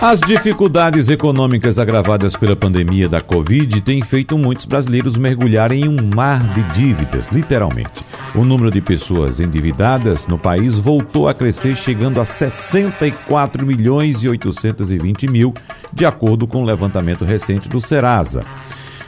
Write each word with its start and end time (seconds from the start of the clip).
As 0.00 0.20
dificuldades 0.20 1.08
econômicas 1.08 1.78
agravadas 1.78 2.36
pela 2.36 2.54
pandemia 2.54 3.08
da 3.08 3.22
Covid 3.22 3.80
têm 3.80 4.02
feito 4.02 4.36
muitos 4.36 4.66
brasileiros 4.66 5.16
mergulharem 5.16 5.84
em 5.84 5.88
um 5.88 6.10
mar 6.14 6.38
de 6.52 6.62
dívidas, 6.74 7.28
literalmente. 7.32 8.04
O 8.34 8.44
número 8.44 8.70
de 8.70 8.82
pessoas 8.82 9.40
endividadas 9.40 10.26
no 10.26 10.38
país 10.38 10.78
voltou 10.78 11.28
a 11.28 11.34
crescer, 11.34 11.76
chegando 11.76 12.20
a 12.20 12.26
64 12.26 13.64
milhões 13.64 14.22
e 14.22 14.28
820 14.28 15.28
mil, 15.28 15.54
de 15.92 16.04
acordo 16.04 16.46
com 16.46 16.62
o 16.62 16.66
levantamento 16.66 17.24
recente 17.24 17.66
do 17.66 17.80
Serasa. 17.80 18.42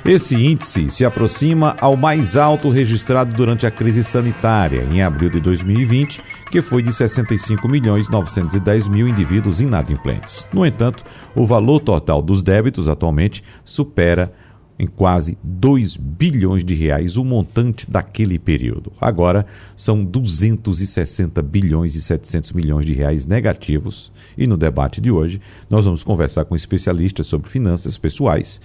Esse 0.04 0.36
índice 0.36 0.90
se 0.90 1.04
aproxima 1.04 1.76
ao 1.80 1.96
mais 1.96 2.34
alto 2.34 2.70
registrado 2.70 3.34
durante 3.34 3.66
a 3.66 3.70
crise 3.70 4.02
sanitária, 4.02 4.86
em 4.90 5.02
abril 5.02 5.28
de 5.28 5.38
2020, 5.38 6.22
que 6.50 6.62
foi 6.62 6.82
de 6.82 6.92
65 6.92 7.68
milhões 7.68 8.08
910 8.08 8.88
mil 8.88 9.06
indivíduos 9.06 9.60
inadimplentes. 9.60 10.48
No 10.52 10.64
entanto, 10.64 11.04
o 11.34 11.44
valor 11.44 11.80
total 11.80 12.22
dos 12.22 12.42
débitos 12.42 12.88
atualmente 12.88 13.42
supera 13.64 14.32
em 14.78 14.86
quase 14.86 15.36
2 15.42 15.96
bilhões 15.96 16.64
de 16.64 16.74
reais 16.74 17.16
o 17.16 17.24
montante 17.24 17.90
daquele 17.90 18.38
período. 18.38 18.92
Agora 19.00 19.44
são 19.76 20.04
260 20.04 21.42
bilhões 21.42 21.94
e 21.96 22.00
700 22.00 22.52
milhões 22.52 22.86
de 22.86 22.92
reais 22.92 23.26
negativos. 23.26 24.12
E 24.36 24.46
no 24.46 24.56
debate 24.56 25.00
de 25.00 25.10
hoje, 25.10 25.40
nós 25.68 25.84
vamos 25.84 26.04
conversar 26.04 26.44
com 26.44 26.54
especialistas 26.54 27.26
sobre 27.26 27.50
finanças 27.50 27.98
pessoais 27.98 28.60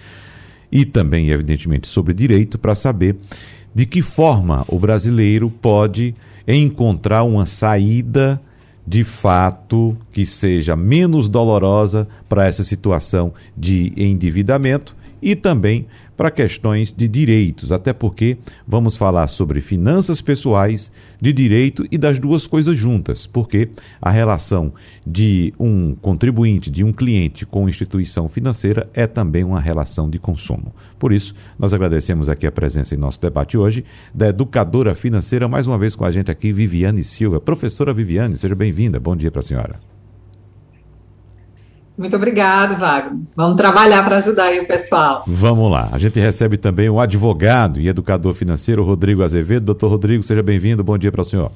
e 0.70 0.84
também, 0.84 1.30
evidentemente, 1.30 1.88
sobre 1.88 2.14
direito 2.14 2.58
para 2.58 2.74
saber 2.74 3.16
de 3.74 3.84
que 3.84 4.00
forma 4.00 4.64
o 4.68 4.78
brasileiro 4.78 5.50
pode 5.50 6.14
encontrar 6.46 7.24
uma 7.24 7.46
saída 7.46 8.40
de 8.86 9.02
fato 9.02 9.96
que 10.12 10.26
seja 10.26 10.76
menos 10.76 11.28
dolorosa 11.28 12.06
para 12.28 12.46
essa 12.46 12.62
situação 12.62 13.32
de 13.56 13.92
endividamento 13.96 14.94
e 15.24 15.34
também 15.34 15.86
para 16.16 16.30
questões 16.30 16.92
de 16.92 17.08
direitos, 17.08 17.72
até 17.72 17.92
porque 17.92 18.36
vamos 18.68 18.96
falar 18.96 19.26
sobre 19.26 19.62
finanças 19.62 20.20
pessoais, 20.20 20.92
de 21.20 21.32
direito 21.32 21.84
e 21.90 21.96
das 21.96 22.18
duas 22.18 22.46
coisas 22.46 22.76
juntas, 22.76 23.26
porque 23.26 23.70
a 24.00 24.10
relação 24.10 24.72
de 25.04 25.52
um 25.58 25.94
contribuinte, 25.94 26.70
de 26.70 26.84
um 26.84 26.92
cliente 26.92 27.46
com 27.46 27.68
instituição 27.68 28.28
financeira 28.28 28.88
é 28.92 29.06
também 29.06 29.42
uma 29.42 29.58
relação 29.58 30.08
de 30.08 30.18
consumo. 30.18 30.72
Por 30.98 31.10
isso, 31.10 31.34
nós 31.58 31.72
agradecemos 31.72 32.28
aqui 32.28 32.46
a 32.46 32.52
presença 32.52 32.94
em 32.94 32.98
nosso 32.98 33.20
debate 33.20 33.56
hoje 33.56 33.84
da 34.12 34.28
educadora 34.28 34.94
financeira, 34.94 35.48
mais 35.48 35.66
uma 35.66 35.78
vez 35.78 35.96
com 35.96 36.04
a 36.04 36.12
gente 36.12 36.30
aqui, 36.30 36.52
Viviane 36.52 37.02
Silva. 37.02 37.40
Professora 37.40 37.94
Viviane, 37.94 38.36
seja 38.36 38.54
bem-vinda. 38.54 39.00
Bom 39.00 39.16
dia 39.16 39.30
para 39.30 39.40
a 39.40 39.44
senhora. 39.44 39.93
Muito 41.96 42.16
obrigado, 42.16 42.78
Wagner. 42.78 43.20
Vamos 43.36 43.56
trabalhar 43.56 44.04
para 44.04 44.16
ajudar 44.16 44.44
aí 44.44 44.58
o 44.58 44.66
pessoal. 44.66 45.22
Vamos 45.26 45.70
lá. 45.70 45.88
A 45.92 45.98
gente 45.98 46.18
recebe 46.18 46.56
também 46.56 46.88
o 46.88 46.98
advogado 46.98 47.80
e 47.80 47.88
educador 47.88 48.34
financeiro 48.34 48.82
Rodrigo 48.82 49.22
Azevedo. 49.22 49.66
Doutor 49.66 49.90
Rodrigo, 49.90 50.22
seja 50.22 50.42
bem-vindo. 50.42 50.82
Bom 50.82 50.98
dia 50.98 51.12
para 51.12 51.22
o 51.22 51.24
senhor. 51.24 51.52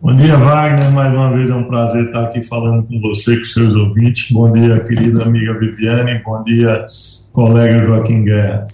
Bom 0.00 0.14
dia, 0.14 0.36
Wagner. 0.36 0.90
Mais 0.92 1.12
uma 1.12 1.32
vez 1.32 1.50
é 1.50 1.54
um 1.54 1.64
prazer 1.64 2.06
estar 2.06 2.24
aqui 2.24 2.42
falando 2.42 2.84
com 2.84 3.00
você, 3.00 3.36
com 3.36 3.44
seus 3.44 3.74
ouvintes. 3.74 4.30
Bom 4.30 4.52
dia, 4.52 4.78
querida 4.80 5.24
amiga 5.24 5.58
Viviane. 5.58 6.22
Bom 6.24 6.44
dia, 6.44 6.86
colega 7.32 7.84
Joaquim 7.84 8.24
Guerra. 8.24 8.68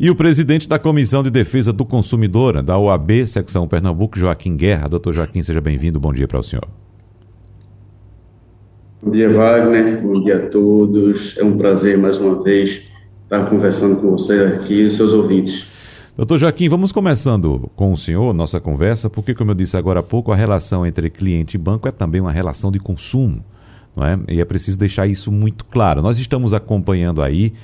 E 0.00 0.10
o 0.10 0.16
presidente 0.16 0.68
da 0.68 0.78
Comissão 0.78 1.22
de 1.22 1.30
Defesa 1.30 1.72
do 1.72 1.84
Consumidor, 1.84 2.60
da 2.62 2.76
OAB, 2.76 3.26
secção 3.26 3.68
Pernambuco, 3.68 4.18
Joaquim 4.18 4.56
Guerra. 4.56 4.88
Doutor 4.88 5.12
Joaquim, 5.12 5.42
seja 5.42 5.60
bem-vindo. 5.60 6.00
Bom 6.00 6.12
dia 6.12 6.26
para 6.26 6.38
o 6.38 6.42
senhor. 6.42 6.66
Bom 9.02 9.12
dia, 9.12 9.30
Wagner. 9.30 10.02
Bom 10.02 10.22
dia 10.22 10.36
a 10.36 10.50
todos. 10.50 11.34
É 11.38 11.42
um 11.42 11.56
prazer, 11.56 11.96
mais 11.96 12.18
uma 12.18 12.42
vez, 12.42 12.82
estar 13.22 13.48
conversando 13.48 13.96
com 13.96 14.10
você 14.10 14.34
aqui 14.44 14.74
e 14.74 14.86
os 14.88 14.92
seus 14.92 15.14
ouvintes. 15.14 15.64
Doutor 16.14 16.38
Joaquim, 16.38 16.68
vamos 16.68 16.92
começando 16.92 17.70
com 17.74 17.94
o 17.94 17.96
senhor 17.96 18.34
nossa 18.34 18.60
conversa, 18.60 19.08
porque, 19.08 19.34
como 19.34 19.52
eu 19.52 19.54
disse 19.54 19.74
agora 19.74 20.00
há 20.00 20.02
pouco, 20.02 20.32
a 20.32 20.36
relação 20.36 20.84
entre 20.84 21.08
cliente 21.08 21.56
e 21.56 21.58
banco 21.58 21.88
é 21.88 21.90
também 21.90 22.20
uma 22.20 22.30
relação 22.30 22.70
de 22.70 22.78
consumo, 22.78 23.42
não 23.96 24.04
é? 24.04 24.18
E 24.28 24.38
é 24.38 24.44
preciso 24.44 24.78
deixar 24.78 25.06
isso 25.06 25.32
muito 25.32 25.64
claro. 25.64 26.02
Nós 26.02 26.18
estamos 26.18 26.52
acompanhando 26.52 27.22
aí, 27.22 27.54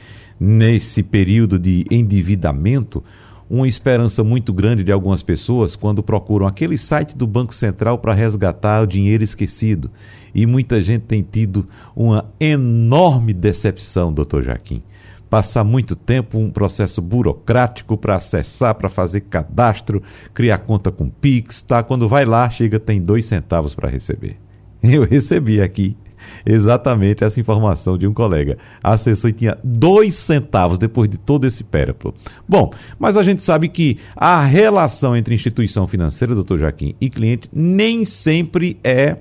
nesse 0.41 1.03
período 1.03 1.59
de 1.59 1.85
endividamento, 1.91 3.05
uma 3.49 3.69
esperança 3.69 4.25
muito 4.25 4.53
grande 4.53 4.83
de 4.83 4.93
algumas 4.93 5.23
pessoas 5.23 5.77
quando 5.77 6.03
procuram 6.03 6.47
aquele 6.47 6.77
site 6.77 7.17
do 7.17 7.27
Banco 7.27 7.55
Central 7.55 7.99
para 7.99 8.13
resgatar 8.13 8.83
o 8.83 8.87
dinheiro 8.87 9.23
esquecido. 9.23 9.91
E 10.35 10.45
muita 10.47 10.81
gente 10.81 11.03
tem 11.03 11.23
tido 11.23 11.67
uma 11.95 12.27
enorme 12.41 13.33
decepção, 13.33 14.13
doutor 14.13 14.43
Jaquim. 14.43 14.83
Passar 15.31 15.65
muito 15.65 15.97
tempo, 15.97 16.39
um 16.39 16.51
processo 16.51 17.03
burocrático 17.03 17.97
para 17.97 18.17
acessar, 18.17 18.75
para 18.75 18.89
fazer 18.89 19.23
cadastro, 19.23 20.03
criar 20.33 20.59
conta 20.59 20.93
com 20.93 21.09
Pix, 21.09 21.63
tá? 21.63 21.83
Quando 21.83 22.09
vai 22.09 22.25
lá, 22.25 22.49
chega, 22.49 22.79
tem 22.79 23.01
dois 23.01 23.27
centavos 23.27 23.75
para 23.75 23.89
receber. 23.89 24.37
Eu 24.83 25.05
recebi 25.05 25.61
aqui 25.61 25.97
exatamente 26.45 27.25
essa 27.25 27.41
informação 27.41 27.97
de 27.97 28.07
um 28.07 28.15
colega. 28.15 28.59
Acessou 28.83 29.31
e 29.31 29.33
tinha 29.33 29.59
dois 29.63 30.15
centavos 30.15 30.79
depois 30.79 31.09
de 31.09 31.17
todo 31.17 31.47
esse 31.47 31.65
périplo. 31.65 32.15
Bom, 32.49 32.73
mas 32.99 33.17
a 33.17 33.23
gente 33.23 33.43
sabe 33.43 33.69
que 33.69 33.99
a 34.15 34.43
relação 34.43 35.17
entre 35.17 35.35
instituição 35.35 35.87
financeira, 35.87 36.35
doutor 36.35 36.59
Joaquim, 36.59 36.95
e 37.01 37.11
cliente 37.11 37.49
nem 37.53 38.05
sempre 38.05 38.79
é 38.83 39.17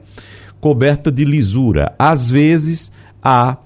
coberta 0.60 1.12
de 1.12 1.26
lisura. 1.26 1.94
Às 1.98 2.30
vezes 2.30 2.92
há 3.24 3.58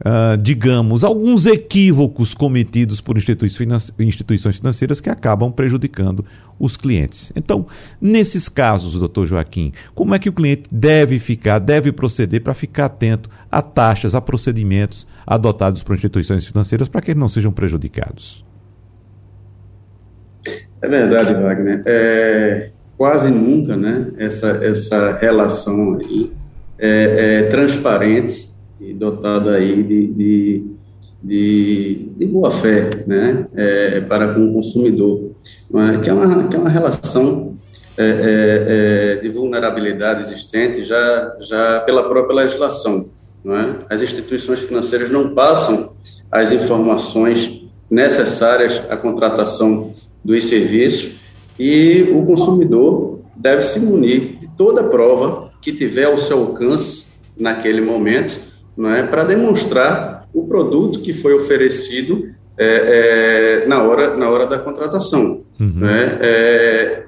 uh, 0.00 0.36
digamos, 0.36 1.04
alguns 1.04 1.46
equívocos 1.46 2.34
cometidos 2.34 3.00
por 3.00 3.16
instituições 3.18 4.56
financeiras 4.56 5.00
que 5.00 5.10
acabam 5.10 5.52
prejudicando 5.52 6.24
os 6.58 6.76
clientes. 6.76 7.32
Então, 7.34 7.66
nesses 8.00 8.48
casos, 8.48 8.98
doutor 8.98 9.26
Joaquim, 9.26 9.72
como 9.94 10.14
é 10.14 10.18
que 10.18 10.28
o 10.28 10.32
cliente 10.32 10.64
deve 10.70 11.18
ficar, 11.18 11.58
deve 11.58 11.92
proceder 11.92 12.42
para 12.42 12.54
ficar 12.54 12.86
atento 12.86 13.30
a 13.50 13.62
taxas, 13.62 14.14
a 14.14 14.20
procedimentos 14.20 15.06
adotados 15.26 15.82
por 15.82 15.94
instituições 15.94 16.46
financeiras 16.46 16.88
para 16.88 17.00
que 17.00 17.10
eles 17.10 17.20
não 17.20 17.28
sejam 17.28 17.52
prejudicados? 17.52 18.44
É 20.82 20.88
verdade, 20.88 21.34
Wagner. 21.34 21.82
É, 21.84 22.70
quase 22.96 23.30
nunca, 23.30 23.76
né, 23.76 24.08
essa, 24.18 24.48
essa 24.62 25.18
relação 25.18 25.98
aí 26.00 26.30
é, 26.78 27.44
é 27.44 27.50
transparente 27.50 28.49
dotado 29.00 29.48
aí 29.48 29.82
de, 29.82 30.06
de, 30.08 30.66
de, 31.22 32.08
de 32.18 32.26
boa 32.26 32.50
fé, 32.50 32.90
né, 33.06 33.46
é, 33.56 34.00
para 34.02 34.34
com 34.34 34.50
o 34.50 34.52
consumidor, 34.52 35.30
é? 35.74 36.00
que, 36.02 36.10
é 36.10 36.12
uma, 36.12 36.48
que 36.48 36.54
é 36.54 36.58
uma 36.58 36.68
relação 36.68 37.56
é, 37.96 38.04
é, 38.04 38.06
é, 38.08 39.14
de 39.16 39.28
vulnerabilidade 39.30 40.22
existente 40.22 40.84
já, 40.84 41.34
já 41.40 41.80
pela 41.80 42.08
própria 42.08 42.36
legislação. 42.36 43.08
É? 43.42 43.94
As 43.94 44.02
instituições 44.02 44.60
financeiras 44.60 45.10
não 45.10 45.34
passam 45.34 45.92
as 46.30 46.52
informações 46.52 47.62
necessárias 47.90 48.82
à 48.90 48.98
contratação 48.98 49.94
dos 50.22 50.44
serviços 50.44 51.18
e 51.58 52.02
o 52.14 52.24
consumidor 52.26 53.20
deve 53.34 53.62
se 53.62 53.80
munir 53.80 54.38
de 54.38 54.48
toda 54.58 54.84
prova 54.84 55.50
que 55.62 55.72
tiver 55.72 56.04
ao 56.04 56.18
seu 56.18 56.38
alcance 56.38 57.06
naquele 57.36 57.80
momento 57.80 58.49
não 58.76 58.94
é, 58.94 59.06
para 59.06 59.24
demonstrar 59.24 60.28
o 60.32 60.46
produto 60.46 61.00
que 61.00 61.12
foi 61.12 61.34
oferecido 61.34 62.28
é, 62.62 63.62
é, 63.62 63.66
na, 63.66 63.82
hora, 63.82 64.16
na 64.16 64.28
hora 64.28 64.46
da 64.46 64.58
contratação. 64.58 65.44
Uhum. 65.58 65.72
Né? 65.76 66.18
É, 66.20 67.02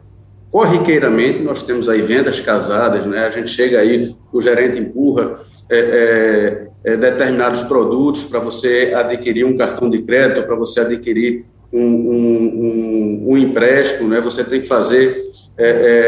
corriqueiramente, 0.50 1.40
nós 1.40 1.62
temos 1.62 1.88
aí 1.88 2.00
vendas 2.00 2.40
casadas, 2.40 3.06
né? 3.06 3.26
a 3.26 3.30
gente 3.30 3.50
chega 3.50 3.78
aí, 3.78 4.14
o 4.32 4.40
gerente 4.40 4.78
empurra 4.78 5.40
é, 5.70 6.68
é, 6.84 6.92
é, 6.92 6.96
determinados 6.96 7.62
produtos 7.64 8.24
para 8.24 8.40
você 8.40 8.92
adquirir 8.96 9.44
um 9.44 9.56
cartão 9.56 9.90
de 9.90 10.02
crédito, 10.02 10.42
para 10.46 10.56
você 10.56 10.80
adquirir 10.80 11.44
um, 11.72 11.80
um, 11.80 13.24
um, 13.26 13.32
um, 13.32 13.38
empréstimo, 13.38 14.08
né? 14.08 14.20
você 14.20 14.44
tem 14.44 14.60
que 14.60 14.66
fazer 14.66 15.22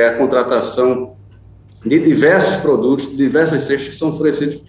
a 0.09 0.13
contratação 0.15 1.17
de 1.85 1.99
diversos 1.99 2.57
produtos, 2.57 3.15
diversas 3.15 3.63
cestas 3.63 3.89
que 3.89 3.95
são 3.95 4.11
oferecidos 4.11 4.61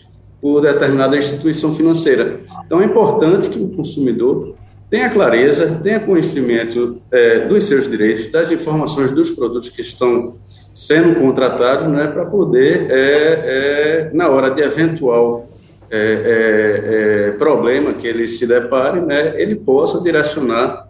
por 0.45 0.62
determinada 0.62 1.18
instituição 1.18 1.74
financeira. 1.74 2.42
Então, 2.68 2.80
é 2.80 2.86
importante 2.86 3.50
que 3.50 3.57
o 3.57 3.68
consumidor 3.69 4.53
tenha 4.92 5.09
clareza, 5.09 5.80
tenha 5.81 6.00
conhecimento 6.00 7.01
é, 7.12 7.47
dos 7.47 7.63
seus 7.63 7.89
direitos, 7.89 8.31
das 8.31 8.51
informações 8.51 9.09
dos 9.09 9.31
produtos 9.31 9.69
que 9.69 9.81
estão 9.81 10.36
sendo 10.75 11.19
contratados 11.19 11.92
né, 11.92 12.06
para 12.06 12.25
poder, 12.25 12.92
é, 12.92 12.94
é, 12.94 14.12
na 14.13 14.30
hora 14.30 14.51
de 14.51 14.62
eventual 14.62 15.50
é, 15.89 15.97
é, 15.97 17.30
é 17.30 17.31
problema 17.39 17.94
que 17.94 18.06
ele 18.06 18.27
se 18.27 18.45
depare, 18.45 19.01
né, 19.01 19.33
ele 19.42 19.56
possa 19.56 20.00
direcionar 20.00 20.86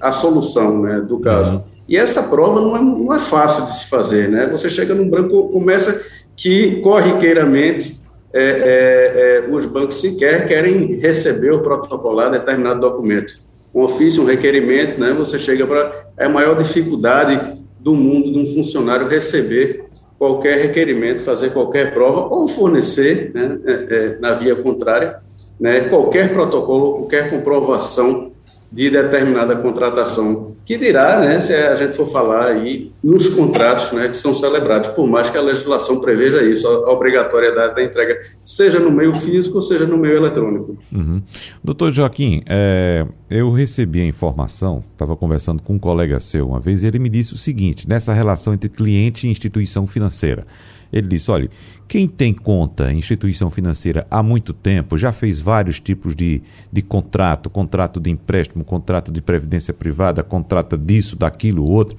a 0.00 0.12
solução 0.12 0.80
né, 0.80 1.00
do 1.00 1.18
caso. 1.18 1.56
Uhum. 1.56 1.62
E 1.88 1.96
essa 1.96 2.22
prova 2.22 2.60
não 2.60 2.76
é, 2.76 2.80
não 2.80 3.12
é 3.12 3.18
fácil 3.18 3.64
de 3.64 3.76
se 3.76 3.86
fazer. 3.86 4.28
Né? 4.28 4.46
Você 4.46 4.70
chega 4.70 4.94
no 4.94 5.06
branco, 5.06 5.48
começa 5.48 6.00
que 6.38 6.76
corriqueiramente 6.80 8.00
é, 8.32 8.40
é, 8.40 9.46
é, 9.48 9.48
os 9.50 9.66
bancos 9.66 9.96
sequer 9.96 10.46
querem 10.46 10.94
receber 11.00 11.50
ou 11.50 11.60
protocolar 11.60 12.30
determinado 12.30 12.80
documento. 12.80 13.34
Um 13.74 13.82
ofício, 13.82 14.22
um 14.22 14.26
requerimento, 14.26 15.00
né, 15.00 15.12
você 15.12 15.38
chega 15.38 15.66
para. 15.66 16.06
É 16.16 16.26
a 16.26 16.28
maior 16.28 16.56
dificuldade 16.56 17.58
do 17.80 17.94
mundo 17.94 18.32
de 18.32 18.38
um 18.38 18.46
funcionário 18.46 19.08
receber 19.08 19.84
qualquer 20.18 20.58
requerimento, 20.58 21.22
fazer 21.22 21.52
qualquer 21.52 21.92
prova 21.92 22.32
ou 22.34 22.46
fornecer, 22.46 23.30
né, 23.34 23.58
é, 23.66 23.72
é, 23.72 24.18
na 24.20 24.34
via 24.34 24.54
contrária, 24.54 25.16
né, 25.58 25.88
qualquer 25.88 26.32
protocolo, 26.32 26.98
qualquer 26.98 27.30
comprovação 27.30 28.30
de 28.70 28.90
determinada 28.90 29.56
contratação 29.56 30.56
que 30.68 30.76
dirá, 30.76 31.18
né, 31.20 31.38
se 31.38 31.54
a 31.54 31.74
gente 31.74 31.96
for 31.96 32.04
falar 32.04 32.48
aí 32.48 32.92
nos 33.02 33.26
contratos, 33.28 33.90
né, 33.90 34.06
que 34.06 34.16
são 34.18 34.34
celebrados, 34.34 34.90
por 34.90 35.06
mais 35.08 35.30
que 35.30 35.38
a 35.38 35.40
legislação 35.40 35.98
preveja 35.98 36.42
isso, 36.42 36.68
a 36.68 36.92
obrigatoriedade 36.92 37.74
da 37.74 37.82
entrega, 37.82 38.18
seja 38.44 38.78
no 38.78 38.90
meio 38.90 39.14
físico, 39.14 39.62
seja 39.62 39.86
no 39.86 39.96
meio 39.96 40.18
eletrônico. 40.18 40.76
Uhum. 40.92 41.22
Doutor 41.64 41.90
Joaquim, 41.90 42.42
é, 42.44 43.06
eu 43.30 43.50
recebi 43.50 44.02
a 44.02 44.04
informação, 44.04 44.84
estava 44.92 45.16
conversando 45.16 45.62
com 45.62 45.72
um 45.72 45.78
colega 45.78 46.20
seu 46.20 46.46
uma 46.48 46.60
vez, 46.60 46.82
e 46.82 46.86
ele 46.86 46.98
me 46.98 47.08
disse 47.08 47.32
o 47.32 47.38
seguinte, 47.38 47.88
nessa 47.88 48.12
relação 48.12 48.52
entre 48.52 48.68
cliente 48.68 49.26
e 49.26 49.30
instituição 49.30 49.86
financeira, 49.86 50.46
ele 50.92 51.08
disse: 51.08 51.30
olha, 51.30 51.50
quem 51.86 52.06
tem 52.06 52.32
conta 52.34 52.92
em 52.92 52.98
instituição 52.98 53.50
financeira 53.50 54.06
há 54.10 54.22
muito 54.22 54.52
tempo, 54.52 54.98
já 54.98 55.12
fez 55.12 55.40
vários 55.40 55.80
tipos 55.80 56.14
de, 56.14 56.42
de 56.72 56.82
contrato, 56.82 57.48
contrato 57.48 58.00
de 58.00 58.10
empréstimo, 58.10 58.64
contrato 58.64 59.12
de 59.12 59.20
previdência 59.20 59.72
privada, 59.72 60.22
contrato 60.22 60.76
disso, 60.76 61.16
daquilo, 61.16 61.64
outro, 61.64 61.98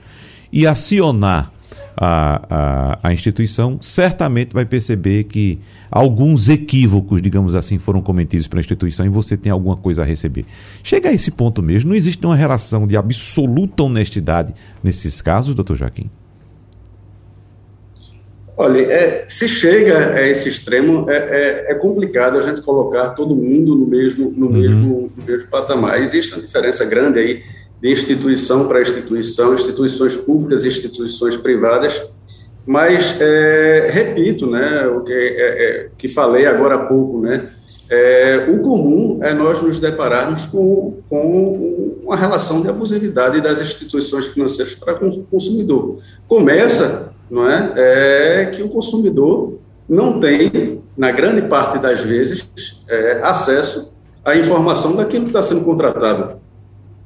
e 0.51 0.65
acionar 0.67 1.51
a, 1.95 2.45
a, 2.49 3.09
a, 3.09 3.13
instituição, 3.13 3.77
certamente 3.81 4.53
vai 4.53 4.65
perceber 4.65 5.25
que 5.25 5.59
alguns 5.91 6.47
equívocos, 6.47 7.21
digamos 7.21 7.55
assim, 7.55 7.77
foram 7.77 8.01
cometidos 8.01 8.47
pela 8.47 8.61
instituição 8.61 9.05
e 9.05 9.09
você 9.09 9.35
tem 9.35 9.51
alguma 9.51 9.75
coisa 9.75 10.03
a 10.03 10.05
receber. 10.05 10.45
Chega 10.81 11.09
a 11.09 11.13
esse 11.13 11.29
ponto 11.29 11.61
mesmo, 11.61 11.89
não 11.89 11.95
existe 11.95 12.25
uma 12.25 12.35
relação 12.35 12.87
de 12.87 12.95
absoluta 12.95 13.83
honestidade 13.83 14.53
nesses 14.83 15.21
casos, 15.21 15.53
doutor 15.53 15.75
Joaquim? 15.75 16.09
Olha, 18.61 18.81
é, 18.81 19.23
se 19.25 19.47
chega 19.47 20.15
a 20.15 20.27
esse 20.27 20.49
extremo, 20.49 21.09
é, 21.09 21.15
é, 21.15 21.71
é, 21.71 21.75
complicado 21.75 22.37
a 22.37 22.41
gente 22.41 22.61
colocar 22.61 23.11
todo 23.11 23.33
mundo 23.33 23.73
no 23.73 23.87
mesmo, 23.87 24.33
no, 24.35 24.47
uhum. 24.47 24.51
mesmo, 24.51 25.11
no 25.15 25.23
mesmo 25.23 25.47
patamar. 25.47 26.01
Existe 26.01 26.33
uma 26.33 26.41
diferença 26.41 26.83
grande 26.83 27.19
aí 27.19 27.41
de 27.81 27.89
instituição 27.89 28.67
para 28.67 28.81
instituição, 28.81 29.53
instituições 29.53 30.17
públicas 30.17 30.65
e 30.65 30.67
instituições 30.67 31.37
privadas, 31.37 32.01
mas, 32.65 33.15
é, 33.21 33.89
repito, 33.93 34.45
né, 34.45 34.85
o 34.87 35.05
que, 35.05 35.13
é, 35.13 35.15
é, 35.15 35.89
que 35.97 36.09
falei 36.09 36.45
agora 36.45 36.75
há 36.75 36.79
pouco, 36.79 37.21
né, 37.21 37.47
o 38.49 38.59
comum 38.59 39.19
é 39.23 39.33
nós 39.33 39.63
nos 39.63 39.79
depararmos 39.79 40.45
com, 40.45 40.97
com 41.09 41.97
uma 42.03 42.17
relação 42.17 42.61
de 42.61 42.67
abusividade 42.67 43.39
das 43.39 43.61
instituições 43.61 44.27
financeiras 44.27 44.75
para 44.75 44.93
o 44.93 45.23
consumidor. 45.23 45.99
Começa 46.27 47.17
não 47.29 47.49
é? 47.49 47.73
é 47.75 48.45
que 48.47 48.63
o 48.63 48.69
consumidor 48.69 49.59
não 49.87 50.19
tem, 50.19 50.81
na 50.97 51.11
grande 51.11 51.43
parte 51.43 51.79
das 51.79 52.01
vezes, 52.01 52.49
é, 52.87 53.19
acesso 53.23 53.91
à 54.23 54.35
informação 54.35 54.95
daquilo 54.95 55.23
que 55.23 55.29
está 55.29 55.41
sendo 55.41 55.63
contratado. 55.63 56.39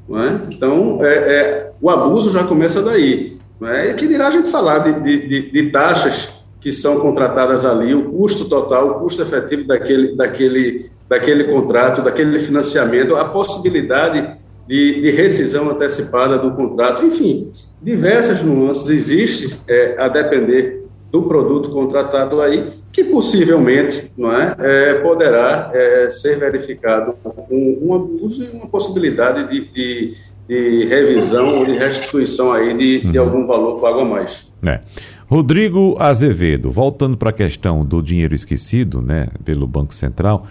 Não 0.08 0.22
é? 0.22 0.42
Então, 0.52 1.00
é, 1.02 1.14
é, 1.14 1.72
o 1.81 1.90
abuso 1.90 2.31
já 2.31 2.44
começa 2.44 2.81
daí. 2.81 3.38
Não 3.60 3.70
é? 3.70 3.92
E 3.92 3.94
que 3.94 4.08
dirá 4.08 4.28
a 4.28 4.31
gente 4.31 4.50
falar 4.50 4.80
de, 4.80 5.00
de, 5.00 5.28
de, 5.28 5.52
de, 5.52 5.72
taxas 5.72 6.30
que 6.60 6.72
são 6.72 7.00
contratadas 7.00 7.64
ali, 7.64 7.94
o 7.94 8.12
custo 8.12 8.46
total, 8.50 8.90
o 8.90 8.94
custo 8.96 9.22
efetivo 9.22 9.66
daquele, 9.66 10.16
daquele, 10.16 10.90
daquele 11.08 11.44
contrato, 11.46 12.02
daquele 12.02 12.40
financiamento, 12.40 13.16
a 13.16 13.25
possibilidade 13.25 14.38
de, 14.68 15.02
de 15.02 15.12
rescisão 15.12 15.70
antecipada 15.70 16.38
do 16.38 16.52
contrato, 16.52 17.06
enfim, 17.06 17.52
diversas 17.83 18.41
nuances 18.41 18.88
existem 18.88 19.57
é, 19.68 19.95
a 20.00 20.07
depender 20.07 20.83
do 21.12 21.24
produto 21.24 21.69
contratado 21.69 22.41
aí, 22.41 22.71
que 22.91 23.03
possivelmente 23.03 24.12
não 24.18 24.35
é, 24.35 24.56
é 24.57 24.94
poderá 24.95 25.69
é, 25.74 26.09
ser 26.09 26.39
verificado 26.39 27.13
um, 27.51 27.80
um 27.83 27.94
abuso 27.94 28.44
e 28.44 28.50
uma 28.50 28.68
possibilidade 28.68 29.47
de, 29.47 29.71
de, 29.71 30.18
de, 30.47 30.85
revisão 30.85 31.59
ou 31.59 31.65
de 31.65 31.74
restituição 31.74 32.51
aí 32.51 32.75
de, 32.75 33.12
de 33.12 33.19
uhum. 33.19 33.25
algum 33.25 33.45
valor 33.45 33.80
pago 33.80 34.00
a 34.00 34.06
mais. 34.06 34.51
É. 34.65 34.79
Rodrigo 35.27 35.95
Azevedo, 36.00 36.71
voltando 36.71 37.15
para 37.15 37.29
a 37.29 37.33
questão 37.33 37.86
do 37.86 38.01
dinheiro 38.01 38.33
esquecido 38.33 39.01
né, 39.01 39.27
pelo 39.45 39.68
Banco 39.68 39.94
Central, 39.94 40.47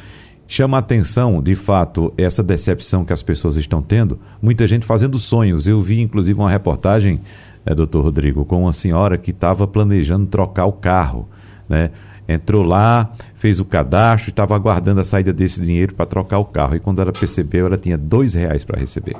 chama 0.52 0.76
a 0.76 0.80
atenção, 0.80 1.42
de 1.42 1.54
fato, 1.54 2.12
essa 2.14 2.42
decepção 2.42 3.06
que 3.06 3.12
as 3.12 3.22
pessoas 3.22 3.56
estão 3.56 3.80
tendo. 3.80 4.18
Muita 4.40 4.66
gente 4.66 4.84
fazendo 4.84 5.18
sonhos. 5.18 5.66
Eu 5.66 5.80
vi, 5.80 6.02
inclusive, 6.02 6.38
uma 6.38 6.50
reportagem, 6.50 7.22
é, 7.64 7.74
doutor 7.74 8.04
Rodrigo, 8.04 8.44
com 8.44 8.64
uma 8.64 8.72
senhora 8.72 9.16
que 9.16 9.30
estava 9.30 9.66
planejando 9.66 10.26
trocar 10.26 10.66
o 10.66 10.72
carro, 10.72 11.26
né? 11.66 11.90
Entrou 12.28 12.62
lá, 12.62 13.12
fez 13.34 13.60
o 13.60 13.64
cadastro 13.64 14.28
estava 14.28 14.54
aguardando 14.54 15.00
a 15.00 15.04
saída 15.04 15.32
desse 15.32 15.58
dinheiro 15.58 15.94
para 15.94 16.04
trocar 16.04 16.38
o 16.38 16.44
carro. 16.44 16.76
E 16.76 16.80
quando 16.80 17.00
ela 17.00 17.12
percebeu, 17.12 17.66
ela 17.66 17.78
tinha 17.78 17.96
dois 17.96 18.34
reais 18.34 18.62
para 18.62 18.78
receber. 18.78 19.16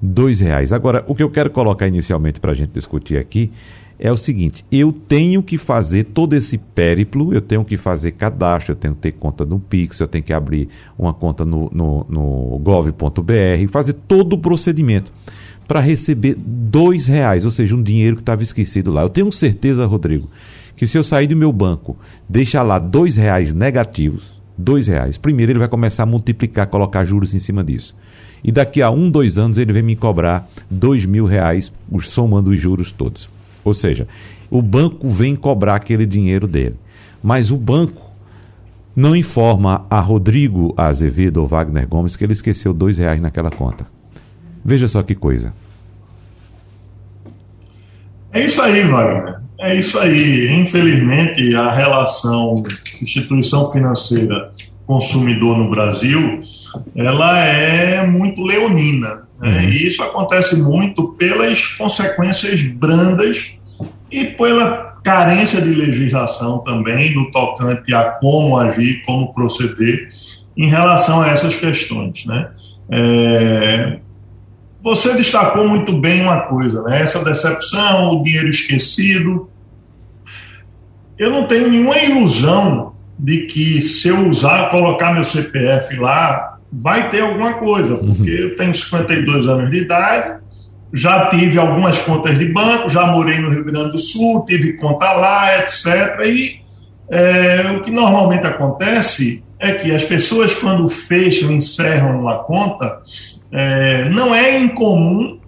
Dois 0.00 0.40
reais. 0.40 0.74
Agora, 0.74 1.02
o 1.08 1.14
que 1.14 1.22
eu 1.22 1.30
quero 1.30 1.48
colocar 1.48 1.88
inicialmente 1.88 2.38
para 2.38 2.52
a 2.52 2.54
gente 2.54 2.70
discutir 2.70 3.16
aqui 3.16 3.50
é 4.04 4.12
o 4.12 4.18
seguinte: 4.18 4.66
eu 4.70 4.92
tenho 4.92 5.42
que 5.42 5.56
fazer 5.56 6.04
todo 6.04 6.34
esse 6.34 6.58
périplo, 6.58 7.32
eu 7.32 7.40
tenho 7.40 7.64
que 7.64 7.78
fazer 7.78 8.12
cadastro, 8.12 8.72
eu 8.72 8.76
tenho 8.76 8.94
que 8.94 9.00
ter 9.00 9.12
conta 9.12 9.46
no 9.46 9.58
Pix, 9.58 9.98
eu 9.98 10.06
tenho 10.06 10.22
que 10.22 10.32
abrir 10.34 10.68
uma 10.98 11.14
conta 11.14 11.42
no, 11.42 11.70
no, 11.72 12.06
no 12.06 12.58
gov.br, 12.58 13.70
fazer 13.70 13.94
todo 13.94 14.34
o 14.34 14.38
procedimento 14.38 15.10
para 15.66 15.80
receber 15.80 16.36
dois 16.38 17.06
reais, 17.06 17.46
ou 17.46 17.50
seja, 17.50 17.74
um 17.74 17.82
dinheiro 17.82 18.16
que 18.16 18.22
estava 18.22 18.42
esquecido 18.42 18.92
lá. 18.92 19.00
Eu 19.00 19.08
tenho 19.08 19.32
certeza, 19.32 19.86
Rodrigo, 19.86 20.28
que 20.76 20.86
se 20.86 20.98
eu 20.98 21.02
sair 21.02 21.26
do 21.26 21.34
meu 21.34 21.50
banco, 21.50 21.96
deixar 22.28 22.62
lá 22.62 22.78
dois 22.78 23.16
reais 23.16 23.54
negativos, 23.54 24.42
dois 24.58 24.86
reais, 24.86 25.16
primeiro 25.16 25.52
ele 25.52 25.58
vai 25.58 25.68
começar 25.68 26.02
a 26.02 26.06
multiplicar, 26.06 26.66
colocar 26.66 27.06
juros 27.06 27.34
em 27.34 27.38
cima 27.38 27.64
disso. 27.64 27.96
E 28.44 28.52
daqui 28.52 28.82
a 28.82 28.90
um, 28.90 29.10
dois 29.10 29.38
anos 29.38 29.56
ele 29.56 29.72
vem 29.72 29.82
me 29.82 29.96
cobrar 29.96 30.46
dois 30.70 31.06
mil 31.06 31.24
reais, 31.24 31.72
somando 32.02 32.50
os 32.50 32.60
juros 32.60 32.92
todos. 32.92 33.30
Ou 33.64 33.72
seja, 33.74 34.06
o 34.50 34.60
banco 34.60 35.08
vem 35.08 35.34
cobrar 35.34 35.76
aquele 35.76 36.06
dinheiro 36.06 36.46
dele. 36.46 36.76
Mas 37.22 37.50
o 37.50 37.56
banco 37.56 38.02
não 38.94 39.16
informa 39.16 39.86
a 39.90 39.98
Rodrigo 39.98 40.74
Azevedo 40.76 41.38
ou 41.38 41.46
Wagner 41.46 41.88
Gomes 41.88 42.14
que 42.14 42.22
ele 42.22 42.32
esqueceu 42.32 42.72
dois 42.72 42.98
reais 42.98 43.20
naquela 43.20 43.50
conta. 43.50 43.86
Veja 44.64 44.86
só 44.86 45.02
que 45.02 45.14
coisa. 45.14 45.52
É 48.32 48.44
isso 48.44 48.60
aí, 48.60 48.82
Wagner. 48.84 49.40
É 49.58 49.74
isso 49.74 49.98
aí. 49.98 50.52
Infelizmente, 50.60 51.54
a 51.54 51.70
relação 51.70 52.54
instituição 53.00 53.70
financeira 53.70 54.50
consumidor 54.86 55.56
no 55.56 55.70
Brasil, 55.70 56.42
ela 56.94 57.38
é 57.38 58.06
muito 58.06 58.42
leonina. 58.42 59.23
Né? 59.40 59.58
Uhum. 59.58 59.64
E 59.64 59.86
isso 59.86 60.02
acontece 60.02 60.56
muito 60.56 61.08
pelas 61.14 61.66
consequências 61.66 62.62
brandas 62.62 63.52
e 64.10 64.24
pela 64.24 64.94
carência 65.02 65.60
de 65.60 65.74
legislação 65.74 66.58
também 66.60 67.14
no 67.14 67.30
tocante 67.30 67.94
a 67.94 68.12
como 68.12 68.58
agir, 68.58 69.02
como 69.04 69.34
proceder 69.34 70.08
em 70.56 70.68
relação 70.68 71.20
a 71.20 71.28
essas 71.28 71.54
questões. 71.54 72.24
Né? 72.24 72.48
É... 72.90 73.98
Você 74.82 75.14
destacou 75.14 75.68
muito 75.68 75.92
bem 75.92 76.22
uma 76.22 76.42
coisa, 76.42 76.82
né? 76.82 77.00
essa 77.00 77.22
decepção, 77.24 78.12
o 78.12 78.22
dinheiro 78.22 78.48
esquecido. 78.48 79.50
Eu 81.18 81.30
não 81.30 81.46
tenho 81.46 81.70
nenhuma 81.70 81.98
ilusão 81.98 82.94
de 83.18 83.46
que 83.46 83.80
se 83.80 84.08
eu 84.08 84.28
usar, 84.28 84.70
colocar 84.70 85.12
meu 85.12 85.24
CPF 85.24 85.96
lá, 85.96 86.53
vai 86.76 87.08
ter 87.08 87.20
alguma 87.20 87.54
coisa, 87.54 87.96
porque 87.96 88.30
uhum. 88.30 88.48
eu 88.48 88.56
tenho 88.56 88.74
52 88.74 89.46
anos 89.46 89.70
de 89.70 89.78
idade, 89.78 90.42
já 90.92 91.28
tive 91.28 91.58
algumas 91.58 91.98
contas 91.98 92.38
de 92.38 92.46
banco, 92.46 92.88
já 92.88 93.06
morei 93.06 93.38
no 93.38 93.50
Rio 93.50 93.64
Grande 93.64 93.92
do 93.92 93.98
Sul, 93.98 94.44
tive 94.44 94.74
conta 94.74 95.12
lá, 95.12 95.58
etc. 95.58 96.20
E 96.24 96.60
é, 97.08 97.72
o 97.76 97.80
que 97.80 97.90
normalmente 97.90 98.46
acontece 98.46 99.42
é 99.58 99.72
que 99.72 99.92
as 99.92 100.04
pessoas, 100.04 100.54
quando 100.54 100.88
fecham, 100.88 101.50
encerram 101.50 102.20
uma 102.20 102.38
conta, 102.44 103.00
é, 103.50 104.04
não 104.08 104.34
é 104.34 104.58
incomum 104.58 105.38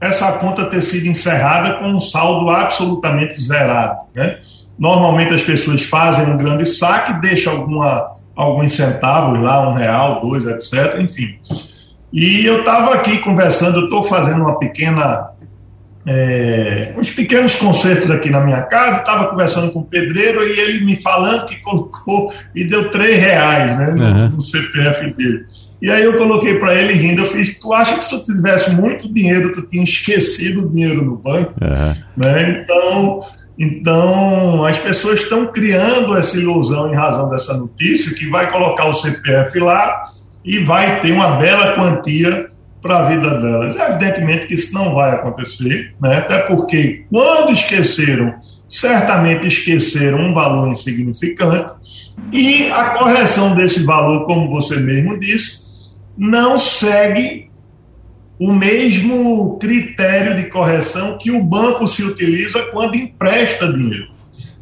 essa 0.00 0.32
conta 0.32 0.66
ter 0.66 0.82
sido 0.82 1.06
encerrada 1.06 1.74
com 1.74 1.86
um 1.86 2.00
saldo 2.00 2.50
absolutamente 2.50 3.40
zerado. 3.40 4.00
Né? 4.14 4.38
Normalmente 4.78 5.32
as 5.32 5.42
pessoas 5.42 5.82
fazem 5.82 6.26
um 6.26 6.36
grande 6.36 6.66
saque, 6.66 7.20
deixam 7.20 7.54
alguma, 7.54 8.16
alguns 8.36 8.72
centavos 8.72 9.40
lá, 9.40 9.68
um 9.68 9.74
real, 9.74 10.20
dois, 10.20 10.46
etc. 10.46 11.00
Enfim. 11.00 11.36
E 12.12 12.44
eu 12.44 12.60
estava 12.60 12.94
aqui 12.94 13.18
conversando, 13.18 13.84
estou 13.84 14.02
fazendo 14.02 14.42
uma 14.42 14.58
pequena. 14.58 15.30
É, 16.08 16.94
uns 16.96 17.10
pequenos 17.10 17.56
concertos 17.56 18.08
aqui 18.12 18.30
na 18.30 18.40
minha 18.40 18.62
casa, 18.62 19.00
estava 19.00 19.26
conversando 19.26 19.72
com 19.72 19.80
o 19.80 19.84
pedreiro 19.84 20.46
e 20.46 20.56
ele 20.56 20.84
me 20.84 20.94
falando 20.94 21.46
que 21.46 21.56
colocou 21.56 22.32
e 22.54 22.62
deu 22.62 22.92
três 22.92 23.18
reais 23.18 23.76
né, 23.76 23.90
no, 23.90 24.04
uhum. 24.04 24.28
no 24.28 24.40
CPF 24.40 25.12
dele. 25.14 25.46
E 25.82 25.90
aí 25.90 26.04
eu 26.04 26.16
coloquei 26.16 26.60
para 26.60 26.74
ele 26.74 26.92
rindo, 26.92 27.22
eu 27.22 27.26
fiz, 27.26 27.58
tu 27.58 27.72
acha 27.72 27.96
que 27.96 28.04
se 28.04 28.14
eu 28.14 28.22
tivesse 28.22 28.70
muito 28.72 29.12
dinheiro, 29.12 29.50
tu 29.50 29.62
tinha 29.62 29.82
esquecido 29.82 30.64
o 30.64 30.70
dinheiro 30.70 31.04
no 31.04 31.16
banco? 31.16 31.54
Uhum. 31.60 31.96
Né? 32.16 32.62
Então, 32.62 33.22
então, 33.58 34.64
as 34.66 34.78
pessoas 34.78 35.20
estão 35.20 35.46
criando 35.46 36.16
essa 36.16 36.36
ilusão 36.36 36.92
em 36.92 36.94
razão 36.94 37.28
dessa 37.30 37.54
notícia, 37.54 38.14
que 38.14 38.28
vai 38.28 38.50
colocar 38.50 38.86
o 38.86 38.92
CPF 38.92 39.58
lá 39.60 40.02
e 40.44 40.58
vai 40.58 41.00
ter 41.00 41.12
uma 41.12 41.36
bela 41.36 41.74
quantia 41.74 42.50
para 42.82 42.98
a 42.98 43.04
vida 43.04 43.40
delas. 43.40 43.74
Evidentemente 43.74 44.46
que 44.46 44.54
isso 44.54 44.74
não 44.74 44.94
vai 44.94 45.12
acontecer, 45.12 45.94
né? 46.00 46.18
até 46.18 46.38
porque 46.40 47.06
quando 47.10 47.52
esqueceram, 47.52 48.34
certamente 48.68 49.46
esqueceram 49.46 50.18
um 50.18 50.34
valor 50.34 50.68
insignificante 50.68 51.72
e 52.32 52.70
a 52.70 52.90
correção 52.90 53.54
desse 53.54 53.84
valor, 53.84 54.26
como 54.26 54.50
você 54.50 54.76
mesmo 54.76 55.18
disse, 55.18 55.66
não 56.16 56.58
segue 56.58 57.45
o 58.38 58.52
mesmo 58.52 59.58
critério 59.58 60.36
de 60.36 60.44
correção 60.44 61.16
que 61.18 61.30
o 61.30 61.42
banco 61.42 61.86
se 61.86 62.02
utiliza 62.02 62.62
quando 62.72 62.96
empresta 62.96 63.72
dinheiro. 63.72 64.08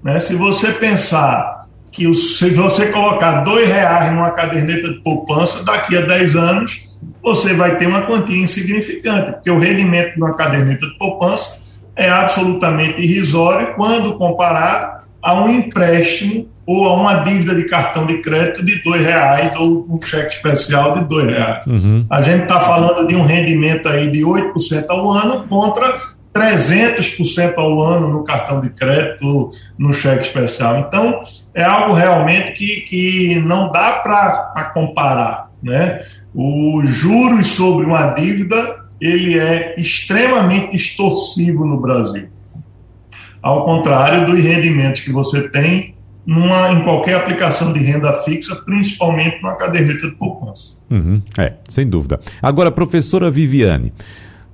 Né? 0.03 0.21
Se 0.21 0.37
você 0.37 0.73
pensar 0.73 1.67
que 1.91 2.13
se 2.15 2.51
você 2.51 2.91
colocar 2.91 3.43
dois 3.43 3.69
reais 3.69 4.13
numa 4.13 4.31
caderneta 4.31 4.89
de 4.89 5.01
poupança, 5.01 5.65
daqui 5.65 5.97
a 5.97 6.03
10 6.03 6.37
anos 6.37 6.89
você 7.23 7.55
vai 7.55 7.79
ter 7.79 7.87
uma 7.87 8.03
quantia 8.03 8.37
insignificante, 8.37 9.33
porque 9.33 9.51
o 9.51 9.59
rendimento 9.59 10.15
de 10.15 10.21
uma 10.21 10.35
caderneta 10.35 10.87
de 10.87 10.99
poupança 10.99 11.63
é 11.97 12.09
absolutamente 12.09 13.01
irrisório 13.01 13.75
quando 13.75 14.19
comparado 14.19 15.05
a 15.23 15.43
um 15.43 15.49
empréstimo 15.49 16.49
ou 16.67 16.89
a 16.89 16.95
uma 16.95 17.15
dívida 17.25 17.55
de 17.55 17.65
cartão 17.65 18.07
de 18.07 18.19
crédito 18.19 18.65
de 18.65 18.83
dois 18.83 19.03
reais 19.03 19.55
ou 19.57 19.87
um 19.89 20.01
cheque 20.01 20.35
especial 20.35 20.95
de 20.95 21.05
dois 21.05 21.27
reais. 21.27 21.67
Uhum. 21.67 22.07
A 22.09 22.23
gente 22.23 22.43
está 22.43 22.61
falando 22.61 23.07
de 23.07 23.15
um 23.15 23.23
rendimento 23.23 23.89
aí 23.89 24.11
de 24.11 24.21
8% 24.21 24.87
ao 24.89 25.11
ano 25.13 25.47
contra 25.47 26.15
300% 26.35 27.55
ao 27.57 27.81
ano 27.81 28.09
no 28.09 28.25
cartão 28.25 28.61
de 28.61 28.69
crédito, 28.71 29.51
no 29.79 29.93
cheque 29.93 30.25
especial. 30.25 30.81
Então, 30.81 31.23
é 31.55 31.63
algo 31.63 31.95
realmente 31.95 32.53
que, 32.53 32.81
que 32.83 33.41
não 33.41 33.71
dá 33.71 34.01
para 34.03 34.71
comparar. 34.75 35.51
Né? 35.63 36.05
Os 36.35 36.91
juros 36.91 37.49
sobre 37.49 37.87
uma 37.87 38.09
dívida, 38.15 38.85
ele 39.01 39.39
é 39.39 39.75
extremamente 39.79 40.75
extorsivo 40.75 41.65
no 41.65 41.81
Brasil. 41.81 42.29
Ao 43.41 43.65
contrário 43.65 44.27
dos 44.27 44.43
rendimentos 44.43 45.03
que 45.03 45.13
você 45.13 45.49
tem 45.49 45.94
numa, 46.27 46.73
em 46.73 46.83
qualquer 46.83 47.15
aplicação 47.17 47.73
de 47.73 47.81
renda 47.81 48.13
fixa, 48.25 48.57
principalmente 48.57 49.41
numa 49.43 49.57
caderneta 49.57 50.09
de 50.09 50.17
poupança. 50.17 50.77
Uhum, 50.91 51.21
é, 51.39 51.55
sem 51.69 51.87
dúvida. 51.87 52.21
Agora, 52.41 52.71
professora 52.71 53.31
Viviane, 53.31 53.93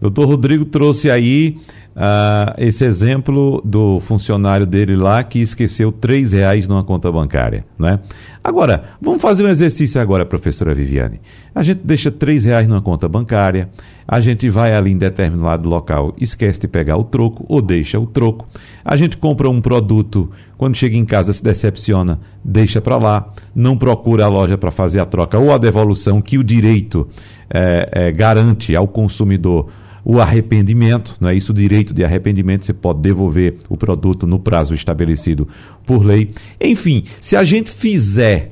doutor 0.01 0.27
Rodrigo 0.27 0.65
trouxe 0.65 1.11
aí 1.11 1.59
uh, 2.01 2.55
esse 2.57 2.85
exemplo 2.85 3.61
do 3.63 4.01
funcionário 4.01 4.67
dele 4.67 4.97
lá 4.97 5.23
que 5.23 5.39
esqueceu 5.39 5.93
três 5.93 6.33
reais 6.33 6.67
numa 6.67 6.83
conta 6.83 7.13
bancária, 7.13 7.65
né? 7.79 8.01
Agora, 8.43 8.85
vamos 9.01 9.21
fazer 9.21 9.45
um 9.45 9.49
exercício 9.49 10.01
agora, 10.01 10.25
professora 10.25 10.73
Viviane. 10.73 11.21
A 11.55 11.63
gente 11.63 11.83
deixa 11.85 12.11
três 12.11 12.47
reais 12.47 12.67
numa 12.67 12.81
conta 12.81 13.07
bancária, 13.07 13.69
a 14.09 14.19
gente 14.21 14.49
vai 14.49 14.75
ali 14.75 14.91
em 14.91 14.97
determinado 14.97 15.69
local, 15.69 16.15
esquece 16.19 16.61
de 16.61 16.67
pegar 16.67 16.97
o 16.97 17.05
troco 17.05 17.45
ou 17.47 17.61
deixa 17.61 18.01
o 18.01 18.07
troco. 18.07 18.49
A 18.83 18.97
gente 18.97 19.19
compra 19.19 19.51
um 19.51 19.61
produto, 19.61 20.31
quando 20.57 20.77
chega 20.77 20.97
em 20.97 21.05
casa 21.05 21.35
se 21.35 21.45
decepciona, 21.45 22.19
deixa 22.43 22.81
para 22.81 22.97
lá, 22.97 23.31
não 23.55 23.77
procura 23.77 24.25
a 24.25 24.29
loja 24.29 24.57
para 24.57 24.71
fazer 24.71 25.01
a 25.01 25.07
troca 25.07 25.39
ou 25.39 25.53
a 25.53 25.59
devolução 25.59 26.23
que 26.23 26.39
o 26.39 26.45
direito 26.45 27.07
é, 27.53 27.89
é, 27.93 28.13
garante 28.13 28.75
ao 28.75 28.89
consumidor 28.89 29.69
o 30.05 30.21
arrependimento, 30.21 31.17
não 31.21 31.29
é 31.29 31.35
isso? 31.35 31.53
O 31.53 31.55
direito 31.55 31.93
de 31.93 32.05
arrependimento, 32.05 32.65
você 32.65 32.73
pode 32.73 33.01
devolver 33.01 33.57
o 33.69 33.77
produto 33.77 34.27
no 34.27 34.39
prazo 34.39 34.75
estabelecido 34.75 35.49
por 35.87 36.05
lei. 36.05 36.31
Enfim, 36.61 37.05
se 37.21 37.37
a 37.37 37.45
gente 37.45 37.71
fizer 37.71 38.49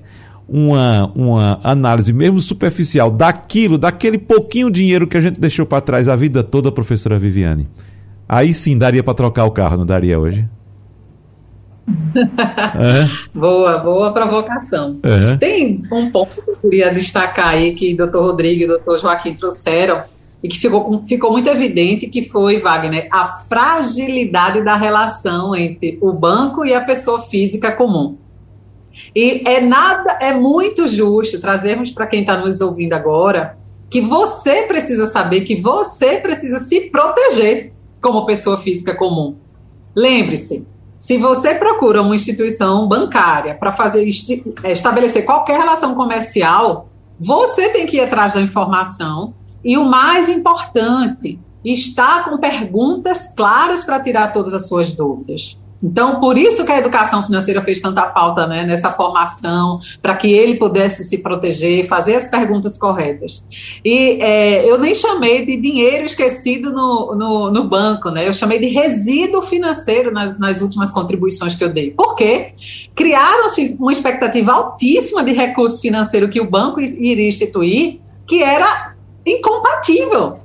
uma, 0.48 1.12
uma 1.14 1.60
análise 1.62 2.12
mesmo 2.12 2.40
superficial 2.40 3.10
daquilo, 3.10 3.76
daquele 3.76 4.18
pouquinho 4.18 4.70
dinheiro 4.70 5.06
que 5.06 5.16
a 5.16 5.20
gente 5.20 5.38
deixou 5.38 5.66
para 5.66 5.80
trás 5.80 6.08
a 6.08 6.16
vida 6.16 6.42
toda, 6.42 6.72
professora 6.72 7.18
Viviane, 7.18 7.68
aí 8.28 8.54
sim 8.54 8.76
daria 8.76 9.02
para 9.02 9.14
trocar 9.14 9.44
o 9.44 9.50
carro, 9.50 9.76
não 9.76 9.86
daria 9.86 10.18
hoje? 10.18 10.48
Boa, 13.34 13.78
boa 13.78 14.12
provocação. 14.12 15.00
Uhum. 15.04 15.38
Tem 15.38 15.82
um 15.90 16.10
ponto 16.10 16.42
que 16.42 16.50
eu 16.50 16.56
queria 16.56 16.92
destacar 16.92 17.48
aí 17.48 17.74
que 17.74 17.94
o 17.94 17.96
doutor 17.96 18.22
Rodrigo 18.24 18.62
e 18.62 18.64
o 18.64 18.68
doutor 18.68 18.98
Joaquim 18.98 19.34
trouxeram, 19.34 20.02
e 20.42 20.48
que 20.48 20.58
ficou, 20.58 21.02
ficou 21.04 21.32
muito 21.32 21.48
evidente 21.48 22.06
que 22.06 22.22
foi, 22.22 22.58
Wagner, 22.58 23.08
a 23.10 23.42
fragilidade 23.48 24.62
da 24.62 24.76
relação 24.76 25.54
entre 25.54 25.98
o 26.00 26.12
banco 26.12 26.64
e 26.64 26.72
a 26.72 26.80
pessoa 26.80 27.22
física 27.22 27.72
comum. 27.72 28.16
E 29.14 29.42
é 29.46 29.60
nada, 29.60 30.18
é 30.20 30.32
muito 30.32 30.86
justo 30.88 31.40
trazermos 31.40 31.90
para 31.90 32.06
quem 32.06 32.20
está 32.20 32.36
nos 32.36 32.60
ouvindo 32.60 32.92
agora 32.92 33.56
que 33.90 34.00
você 34.00 34.64
precisa 34.64 35.06
saber 35.06 35.42
que 35.42 35.56
você 35.56 36.18
precisa 36.18 36.58
se 36.58 36.82
proteger 36.82 37.72
como 38.00 38.26
pessoa 38.26 38.58
física 38.58 38.94
comum. 38.94 39.36
Lembre-se, 39.96 40.66
se 40.98 41.16
você 41.16 41.54
procura 41.54 42.02
uma 42.02 42.14
instituição 42.14 42.86
bancária 42.86 43.54
para 43.54 43.72
fazer 43.72 44.04
estabelecer 44.04 45.24
qualquer 45.24 45.58
relação 45.58 45.94
comercial, 45.94 46.88
você 47.18 47.70
tem 47.70 47.86
que 47.86 47.96
ir 47.96 48.00
atrás 48.00 48.34
da 48.34 48.40
informação 48.40 49.34
e 49.64 49.76
o 49.76 49.84
mais 49.84 50.28
importante, 50.28 51.38
está 51.64 52.22
com 52.22 52.38
perguntas 52.38 53.34
claras 53.34 53.84
para 53.84 54.00
tirar 54.00 54.32
todas 54.32 54.54
as 54.54 54.68
suas 54.68 54.92
dúvidas. 54.92 55.58
Então, 55.82 56.18
por 56.18 56.36
isso 56.36 56.64
que 56.66 56.72
a 56.72 56.78
educação 56.78 57.22
financeira 57.22 57.62
fez 57.62 57.80
tanta 57.80 58.10
falta 58.10 58.48
né, 58.48 58.64
nessa 58.64 58.90
formação, 58.90 59.78
para 60.02 60.16
que 60.16 60.32
ele 60.32 60.56
pudesse 60.56 61.04
se 61.04 61.18
proteger, 61.18 61.86
fazer 61.86 62.16
as 62.16 62.26
perguntas 62.26 62.76
corretas. 62.76 63.44
E 63.84 64.20
é, 64.20 64.68
eu 64.68 64.76
nem 64.76 64.92
chamei 64.92 65.46
de 65.46 65.56
dinheiro 65.56 66.04
esquecido 66.04 66.72
no, 66.72 67.14
no, 67.14 67.50
no, 67.52 67.64
banco, 67.64 68.10
né? 68.10 68.26
eu 68.26 68.34
chamei 68.34 68.58
de 68.58 68.66
resíduo 68.66 69.42
financeiro 69.42 70.12
nas, 70.12 70.36
nas 70.36 70.60
últimas 70.60 70.90
contribuições 70.90 71.54
que 71.54 71.62
eu 71.62 71.72
dei. 71.72 71.92
Por 71.92 72.16
quê? 72.16 72.54
Criaram-se 72.96 73.76
uma 73.78 73.92
expectativa 73.92 74.52
altíssima 74.52 75.22
de 75.22 75.32
recurso 75.32 75.80
financeiro 75.80 76.28
que 76.28 76.40
o 76.40 76.50
banco 76.50 76.80
iria 76.80 77.28
instituir, 77.28 78.00
que 78.26 78.42
era 78.42 78.97
incompatível. 79.28 80.38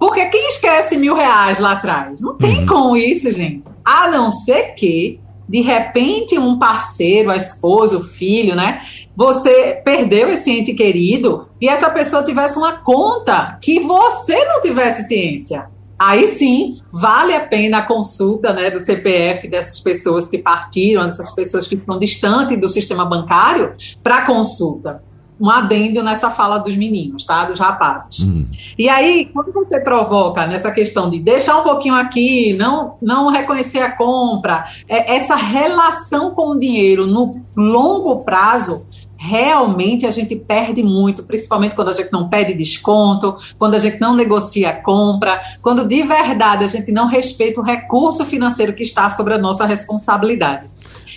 Porque 0.00 0.24
quem 0.26 0.48
esquece 0.48 0.96
mil 0.96 1.14
reais 1.14 1.58
lá 1.58 1.72
atrás? 1.72 2.20
Não 2.20 2.34
tem 2.34 2.60
uhum. 2.60 2.66
como 2.66 2.96
isso, 2.96 3.30
gente. 3.30 3.68
A 3.84 4.08
não 4.08 4.32
ser 4.32 4.74
que, 4.74 5.20
de 5.46 5.60
repente, 5.60 6.38
um 6.38 6.58
parceiro, 6.58 7.30
a 7.30 7.36
esposa, 7.36 7.98
o 7.98 8.02
filho, 8.04 8.56
né? 8.56 8.82
Você 9.14 9.78
perdeu 9.84 10.30
esse 10.30 10.50
ente 10.50 10.72
querido 10.72 11.48
e 11.60 11.68
essa 11.68 11.90
pessoa 11.90 12.24
tivesse 12.24 12.56
uma 12.56 12.78
conta 12.78 13.58
que 13.60 13.80
você 13.80 14.42
não 14.46 14.62
tivesse 14.62 15.06
ciência. 15.06 15.68
Aí 15.98 16.28
sim, 16.28 16.78
vale 16.90 17.34
a 17.34 17.40
pena 17.40 17.78
a 17.78 17.86
consulta 17.86 18.54
né, 18.54 18.70
do 18.70 18.78
CPF 18.78 19.46
dessas 19.48 19.80
pessoas 19.80 20.30
que 20.30 20.38
partiram, 20.38 21.04
dessas 21.06 21.30
pessoas 21.30 21.66
que 21.66 21.74
estão 21.74 21.98
distantes 21.98 22.58
do 22.58 22.68
sistema 22.68 23.04
bancário, 23.04 23.74
para 24.02 24.24
consulta 24.24 25.02
um 25.40 25.50
adendo 25.50 26.02
nessa 26.02 26.30
fala 26.30 26.58
dos 26.58 26.76
meninos, 26.76 27.24
tá? 27.24 27.46
Dos 27.46 27.58
rapazes. 27.58 28.20
Uhum. 28.20 28.46
E 28.78 28.88
aí, 28.88 29.30
quando 29.32 29.52
você 29.52 29.80
provoca 29.80 30.46
nessa 30.46 30.70
questão 30.70 31.08
de 31.08 31.18
deixar 31.18 31.58
um 31.58 31.62
pouquinho 31.62 31.94
aqui, 31.94 32.52
não, 32.54 32.96
não 33.00 33.28
reconhecer 33.28 33.78
a 33.78 33.90
compra, 33.90 34.66
é, 34.86 35.16
essa 35.16 35.34
relação 35.34 36.32
com 36.32 36.50
o 36.50 36.58
dinheiro 36.58 37.06
no 37.06 37.40
longo 37.56 38.16
prazo, 38.22 38.86
realmente 39.16 40.06
a 40.06 40.10
gente 40.10 40.36
perde 40.36 40.82
muito, 40.82 41.22
principalmente 41.22 41.74
quando 41.74 41.88
a 41.88 41.92
gente 41.92 42.12
não 42.12 42.28
pede 42.28 42.54
desconto, 42.54 43.36
quando 43.58 43.74
a 43.74 43.78
gente 43.78 44.00
não 44.00 44.14
negocia 44.14 44.70
a 44.70 44.76
compra, 44.76 45.40
quando 45.62 45.86
de 45.86 46.02
verdade 46.02 46.64
a 46.64 46.68
gente 46.68 46.92
não 46.92 47.06
respeita 47.06 47.60
o 47.60 47.64
recurso 47.64 48.24
financeiro 48.24 48.72
que 48.74 48.82
está 48.82 49.08
sobre 49.10 49.34
a 49.34 49.38
nossa 49.38 49.64
responsabilidade. 49.66 50.68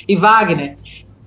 E 0.07 0.17
Wagner, 0.17 0.77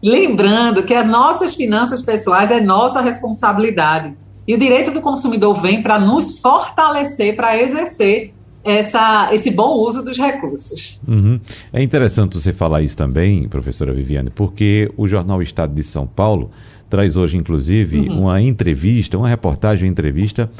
Lembrando 0.02 0.82
que 0.82 0.94
as 0.94 1.06
nossas 1.06 1.54
finanças 1.54 2.02
pessoais 2.02 2.50
é 2.50 2.60
nossa 2.60 3.00
responsabilidade. 3.00 4.14
E 4.46 4.54
o 4.54 4.58
direito 4.58 4.92
do 4.92 5.00
consumidor 5.00 5.60
vem 5.60 5.82
para 5.82 5.98
nos 5.98 6.38
fortalecer, 6.38 7.34
para 7.34 7.60
exercer 7.60 8.32
essa, 8.62 9.28
esse 9.32 9.50
bom 9.50 9.78
uso 9.78 10.04
dos 10.04 10.18
recursos. 10.18 11.00
Uhum. 11.06 11.40
É 11.72 11.82
interessante 11.82 12.40
você 12.40 12.52
falar 12.52 12.82
isso 12.82 12.96
também, 12.96 13.48
professora 13.48 13.92
Viviane, 13.92 14.30
porque 14.30 14.90
o 14.96 15.06
jornal 15.06 15.40
Estado 15.40 15.74
de 15.74 15.82
São 15.82 16.06
Paulo 16.06 16.50
traz 16.90 17.16
hoje, 17.16 17.36
inclusive, 17.36 18.08
uhum. 18.08 18.22
uma 18.22 18.40
entrevista, 18.40 19.16
uma 19.16 19.28
reportagem, 19.28 19.86
uma 19.86 19.92
entrevista 19.92 20.50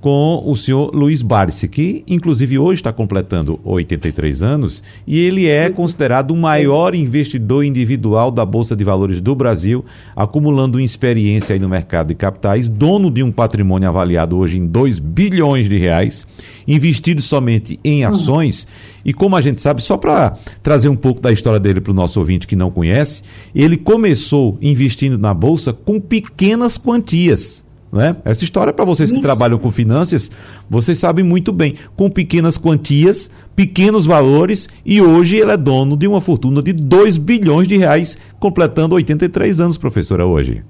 com 0.00 0.42
o 0.46 0.56
senhor 0.56 0.94
Luiz 0.94 1.20
Barsi, 1.20 1.68
que 1.68 2.02
inclusive 2.08 2.58
hoje 2.58 2.80
está 2.80 2.92
completando 2.92 3.60
83 3.62 4.42
anos 4.42 4.82
e 5.06 5.18
ele 5.18 5.46
é 5.46 5.68
considerado 5.68 6.30
o 6.30 6.36
maior 6.36 6.94
investidor 6.94 7.64
individual 7.64 8.30
da 8.30 8.44
Bolsa 8.46 8.74
de 8.74 8.82
Valores 8.82 9.20
do 9.20 9.34
Brasil, 9.34 9.84
acumulando 10.16 10.80
experiência 10.80 11.58
no 11.58 11.68
mercado 11.68 12.08
de 12.08 12.14
capitais, 12.14 12.66
dono 12.66 13.10
de 13.10 13.22
um 13.22 13.30
patrimônio 13.30 13.88
avaliado 13.88 14.38
hoje 14.38 14.58
em 14.58 14.66
2 14.66 14.98
bilhões 14.98 15.68
de 15.68 15.76
reais, 15.76 16.26
investido 16.66 17.20
somente 17.20 17.78
em 17.84 18.04
uhum. 18.04 18.10
ações. 18.10 18.66
E 19.04 19.12
como 19.12 19.36
a 19.36 19.40
gente 19.40 19.60
sabe, 19.60 19.82
só 19.82 19.96
para 19.96 20.36
trazer 20.62 20.88
um 20.88 20.96
pouco 20.96 21.20
da 21.20 21.32
história 21.32 21.60
dele 21.60 21.80
para 21.80 21.90
o 21.90 21.94
nosso 21.94 22.18
ouvinte 22.18 22.46
que 22.46 22.56
não 22.56 22.70
conhece, 22.70 23.22
ele 23.54 23.76
começou 23.76 24.58
investindo 24.62 25.18
na 25.18 25.34
Bolsa 25.34 25.72
com 25.72 26.00
pequenas 26.00 26.78
quantias. 26.78 27.64
Né? 27.92 28.16
Essa 28.24 28.44
história, 28.44 28.72
para 28.72 28.84
vocês 28.84 29.10
que 29.10 29.18
Isso. 29.18 29.26
trabalham 29.26 29.58
com 29.58 29.70
finanças, 29.70 30.30
vocês 30.68 30.98
sabem 30.98 31.24
muito 31.24 31.52
bem, 31.52 31.74
com 31.96 32.08
pequenas 32.08 32.56
quantias, 32.56 33.28
pequenos 33.56 34.06
valores, 34.06 34.68
e 34.86 35.02
hoje 35.02 35.38
ele 35.38 35.50
é 35.50 35.56
dono 35.56 35.96
de 35.96 36.06
uma 36.06 36.20
fortuna 36.20 36.62
de 36.62 36.72
2 36.72 37.16
bilhões 37.16 37.66
de 37.66 37.76
reais, 37.76 38.16
completando 38.38 38.94
83 38.94 39.60
anos, 39.60 39.76
professora, 39.76 40.24
hoje. 40.24 40.62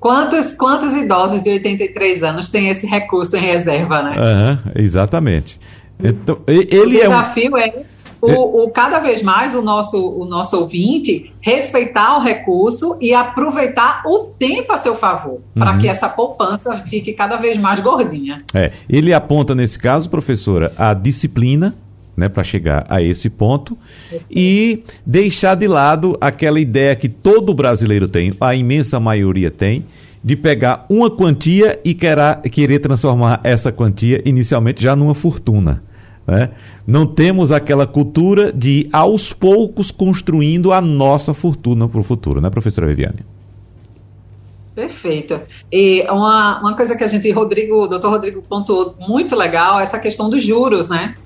Quantos, 0.00 0.54
quantos 0.54 0.94
idosos 0.94 1.42
de 1.42 1.50
83 1.50 2.22
anos 2.22 2.48
têm 2.48 2.68
esse 2.68 2.86
recurso 2.86 3.36
em 3.36 3.40
reserva, 3.40 4.02
né? 4.02 4.16
Uhum, 4.16 4.72
exatamente. 4.76 5.60
Então, 6.02 6.38
ele 6.46 6.96
o 6.96 7.00
desafio 7.00 7.56
é, 7.56 7.60
um... 7.60 7.80
é 7.80 7.84
o, 8.34 8.64
o, 8.64 8.70
cada 8.70 8.98
vez 8.98 9.22
mais 9.22 9.54
o 9.54 9.62
nosso, 9.62 9.98
o 10.08 10.24
nosso 10.24 10.58
ouvinte 10.58 11.32
respeitar 11.40 12.16
o 12.18 12.20
recurso 12.20 12.98
e 13.00 13.12
aproveitar 13.14 14.02
o 14.06 14.24
tempo 14.38 14.72
a 14.72 14.78
seu 14.78 14.94
favor, 14.94 15.34
uhum. 15.34 15.40
para 15.54 15.76
que 15.78 15.88
essa 15.88 16.08
poupança 16.08 16.76
fique 16.78 17.12
cada 17.12 17.36
vez 17.36 17.56
mais 17.56 17.80
gordinha. 17.80 18.42
É, 18.54 18.72
ele 18.88 19.12
aponta 19.12 19.54
nesse 19.54 19.78
caso, 19.78 20.10
professora, 20.10 20.72
a 20.76 20.92
disciplina, 20.94 21.74
né, 22.16 22.28
para 22.28 22.42
chegar 22.42 22.86
a 22.88 23.02
esse 23.02 23.28
ponto 23.28 23.76
e 24.30 24.82
deixar 25.04 25.54
de 25.54 25.68
lado 25.68 26.16
aquela 26.18 26.58
ideia 26.58 26.96
que 26.96 27.08
todo 27.08 27.52
brasileiro 27.52 28.08
tem, 28.08 28.32
a 28.40 28.54
imensa 28.54 28.98
maioria 28.98 29.50
tem, 29.50 29.84
de 30.24 30.34
pegar 30.34 30.86
uma 30.88 31.10
quantia 31.10 31.78
e 31.84 31.94
querer, 31.94 32.40
querer 32.50 32.78
transformar 32.80 33.38
essa 33.44 33.70
quantia 33.70 34.22
inicialmente 34.24 34.82
já 34.82 34.96
numa 34.96 35.14
fortuna. 35.14 35.82
Né? 36.26 36.50
Não 36.86 37.06
temos 37.06 37.52
aquela 37.52 37.86
cultura 37.86 38.52
de, 38.52 38.88
aos 38.92 39.32
poucos, 39.32 39.90
construindo 39.90 40.72
a 40.72 40.80
nossa 40.80 41.32
fortuna 41.32 41.88
para 41.88 42.00
o 42.00 42.02
futuro, 42.02 42.40
né, 42.40 42.50
professora 42.50 42.86
Viviane? 42.86 43.24
Perfeito. 44.74 45.40
E 45.72 46.02
uma, 46.10 46.60
uma 46.60 46.76
coisa 46.76 46.94
que 46.94 47.02
a 47.02 47.06
gente, 47.06 47.30
Rodrigo, 47.30 47.86
doutor 47.86 48.10
Rodrigo 48.10 48.42
pontuou 48.42 48.94
muito 48.98 49.34
legal, 49.34 49.80
é 49.80 49.84
essa 49.84 49.98
questão 49.98 50.28
dos 50.28 50.44
juros, 50.44 50.88
né? 50.88 51.16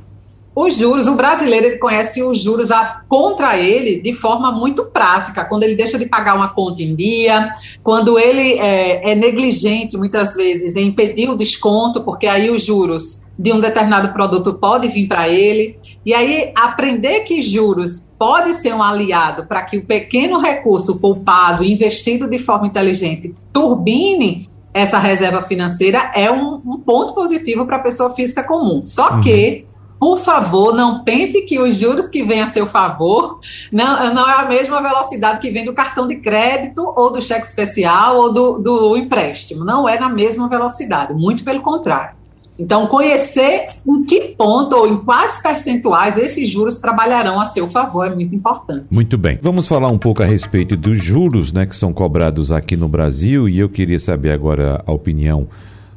Os 0.54 0.76
juros, 0.76 1.06
o 1.06 1.14
brasileiro 1.14 1.66
ele 1.66 1.78
conhece 1.78 2.22
os 2.22 2.42
juros 2.42 2.72
a, 2.72 3.02
contra 3.08 3.56
ele 3.56 4.00
de 4.00 4.12
forma 4.12 4.50
muito 4.50 4.86
prática, 4.86 5.44
quando 5.44 5.62
ele 5.62 5.76
deixa 5.76 5.96
de 5.96 6.06
pagar 6.06 6.34
uma 6.34 6.48
conta 6.48 6.82
em 6.82 6.94
dia, 6.94 7.52
quando 7.82 8.18
ele 8.18 8.58
é, 8.58 9.12
é 9.12 9.14
negligente 9.14 9.96
muitas 9.96 10.34
vezes 10.34 10.74
em 10.74 10.88
impedir 10.88 11.30
o 11.30 11.36
desconto, 11.36 12.02
porque 12.02 12.26
aí 12.26 12.50
os 12.50 12.64
juros 12.64 13.22
de 13.38 13.52
um 13.52 13.60
determinado 13.60 14.12
produto 14.12 14.52
pode 14.54 14.88
vir 14.88 15.06
para 15.06 15.28
ele. 15.28 15.78
E 16.04 16.12
aí, 16.12 16.52
aprender 16.54 17.20
que 17.20 17.40
juros 17.40 18.10
pode 18.18 18.54
ser 18.54 18.74
um 18.74 18.82
aliado 18.82 19.46
para 19.46 19.62
que 19.62 19.78
o 19.78 19.84
pequeno 19.84 20.38
recurso 20.38 21.00
poupado, 21.00 21.64
investido 21.64 22.28
de 22.28 22.38
forma 22.38 22.66
inteligente, 22.66 23.34
turbine 23.52 24.50
essa 24.72 24.98
reserva 24.98 25.42
financeira 25.42 26.12
é 26.14 26.30
um, 26.30 26.60
um 26.64 26.78
ponto 26.78 27.14
positivo 27.14 27.66
para 27.66 27.76
a 27.76 27.80
pessoa 27.80 28.14
física 28.14 28.42
comum. 28.42 28.82
Só 28.84 29.14
uhum. 29.14 29.20
que 29.20 29.64
por 30.00 30.18
favor, 30.18 30.74
não 30.74 31.04
pense 31.04 31.42
que 31.42 31.60
os 31.60 31.76
juros 31.76 32.08
que 32.08 32.22
vêm 32.22 32.40
a 32.40 32.46
seu 32.46 32.66
favor 32.66 33.38
não, 33.70 34.14
não 34.14 34.26
é 34.26 34.40
a 34.40 34.48
mesma 34.48 34.80
velocidade 34.80 35.40
que 35.40 35.50
vem 35.50 35.66
do 35.66 35.74
cartão 35.74 36.08
de 36.08 36.16
crédito 36.16 36.90
ou 36.96 37.12
do 37.12 37.20
cheque 37.20 37.46
especial 37.46 38.16
ou 38.16 38.32
do, 38.32 38.58
do 38.58 38.96
empréstimo. 38.96 39.62
Não 39.62 39.86
é 39.86 40.00
na 40.00 40.08
mesma 40.08 40.48
velocidade, 40.48 41.12
muito 41.12 41.44
pelo 41.44 41.60
contrário. 41.60 42.18
Então, 42.58 42.86
conhecer 42.86 43.68
em 43.86 44.04
que 44.04 44.34
ponto 44.38 44.74
ou 44.74 44.86
em 44.86 44.96
quais 44.96 45.42
percentuais 45.42 46.16
esses 46.16 46.48
juros 46.48 46.78
trabalharão 46.78 47.38
a 47.38 47.44
seu 47.44 47.68
favor 47.68 48.06
é 48.06 48.14
muito 48.14 48.34
importante. 48.34 48.86
Muito 48.90 49.18
bem. 49.18 49.38
Vamos 49.42 49.66
falar 49.66 49.88
um 49.88 49.98
pouco 49.98 50.22
a 50.22 50.26
respeito 50.26 50.76
dos 50.78 51.02
juros 51.02 51.52
né, 51.52 51.66
que 51.66 51.76
são 51.76 51.92
cobrados 51.92 52.50
aqui 52.50 52.74
no 52.74 52.88
Brasil 52.88 53.46
e 53.48 53.58
eu 53.58 53.68
queria 53.68 53.98
saber 53.98 54.30
agora 54.30 54.82
a 54.86 54.92
opinião 54.92 55.46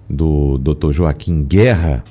do 0.09 0.57
Dr. 0.57 0.91
Joaquim 0.91 1.43
Guerra 1.43 2.03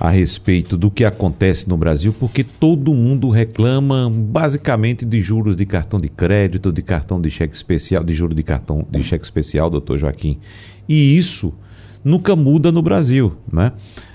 a 0.00 0.10
respeito 0.10 0.76
do 0.76 0.90
que 0.90 1.04
acontece 1.04 1.68
no 1.68 1.76
Brasil, 1.76 2.12
porque 2.12 2.42
todo 2.42 2.92
mundo 2.92 3.30
reclama 3.30 4.10
basicamente 4.10 5.04
de 5.04 5.20
juros 5.20 5.56
de 5.56 5.64
cartão 5.64 6.00
de 6.00 6.08
crédito, 6.08 6.72
de 6.72 6.82
cartão 6.82 7.20
de 7.20 7.30
cheque 7.30 7.54
especial, 7.54 8.02
de 8.02 8.12
juros 8.12 8.36
de 8.36 8.42
cartão 8.42 8.84
de 8.90 9.02
cheque 9.04 9.24
especial, 9.24 9.70
doutor 9.70 9.98
Joaquim. 9.98 10.38
E 10.88 11.16
isso 11.16 11.52
nunca 12.04 12.34
muda 12.34 12.72
no 12.72 12.82
Brasil, 12.82 13.36
né? 13.52 13.72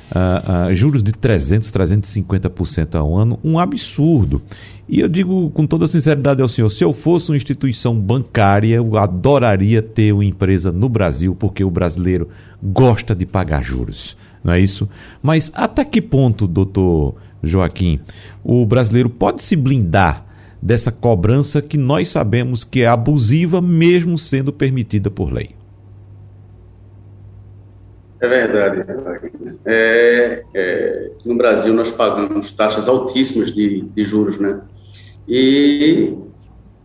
Uh, 0.10 0.72
uh, 0.72 0.76
juros 0.76 1.04
de 1.04 1.12
300, 1.12 1.72
350% 1.72 2.96
ao 2.96 3.16
ano, 3.16 3.40
um 3.44 3.60
absurdo. 3.60 4.42
E 4.88 5.02
eu 5.02 5.08
digo 5.08 5.52
com 5.52 5.68
toda 5.68 5.88
sinceridade 5.88 6.42
ao 6.42 6.50
senhor: 6.50 6.70
se 6.72 6.84
eu 6.84 6.94
fosse 6.94 7.30
uma 7.30 7.38
instituição 7.38 7.96
bancária, 7.96 8.76
eu 8.76 8.98
adoraria 8.98 9.84
ter 9.84 10.12
uma 10.12 10.26
empresa 10.26 10.72
no 10.72 10.90
Brasil, 10.90 11.36
porque 11.36 11.64
o 11.64 11.70
brasileiro 11.70 12.28
gosta 12.62 13.16
de 13.16 13.24
pagar 13.24 13.64
juros 13.64 14.18
não 14.44 14.54
é 14.54 14.60
isso? 14.60 14.90
Mas 15.22 15.52
até 15.56 15.84
que 15.84 16.02
ponto, 16.02 16.48
doutor 16.48 17.16
Joaquim, 17.44 18.00
o 18.44 18.66
brasileiro 18.66 19.10
pode 19.10 19.42
se 19.42 19.56
blindar 19.56 20.26
dessa 20.62 20.92
cobrança 20.92 21.62
que 21.62 21.78
nós 21.78 22.10
sabemos 22.10 22.64
que 22.64 22.82
é 22.82 22.88
abusiva, 22.88 23.62
mesmo 23.62 24.18
sendo 24.18 24.52
permitida 24.52 25.10
por 25.10 25.32
lei? 25.32 25.52
É 28.22 28.28
verdade. 28.28 28.84
É, 29.66 30.44
é, 30.54 31.12
no 31.24 31.38
Brasil 31.38 31.74
nós 31.74 31.90
pagamos 31.90 32.52
taxas 32.52 32.88
altíssimas 32.88 33.54
de, 33.54 33.82
de 33.82 34.04
juros, 34.04 34.38
né? 34.38 34.60
E 35.28 36.14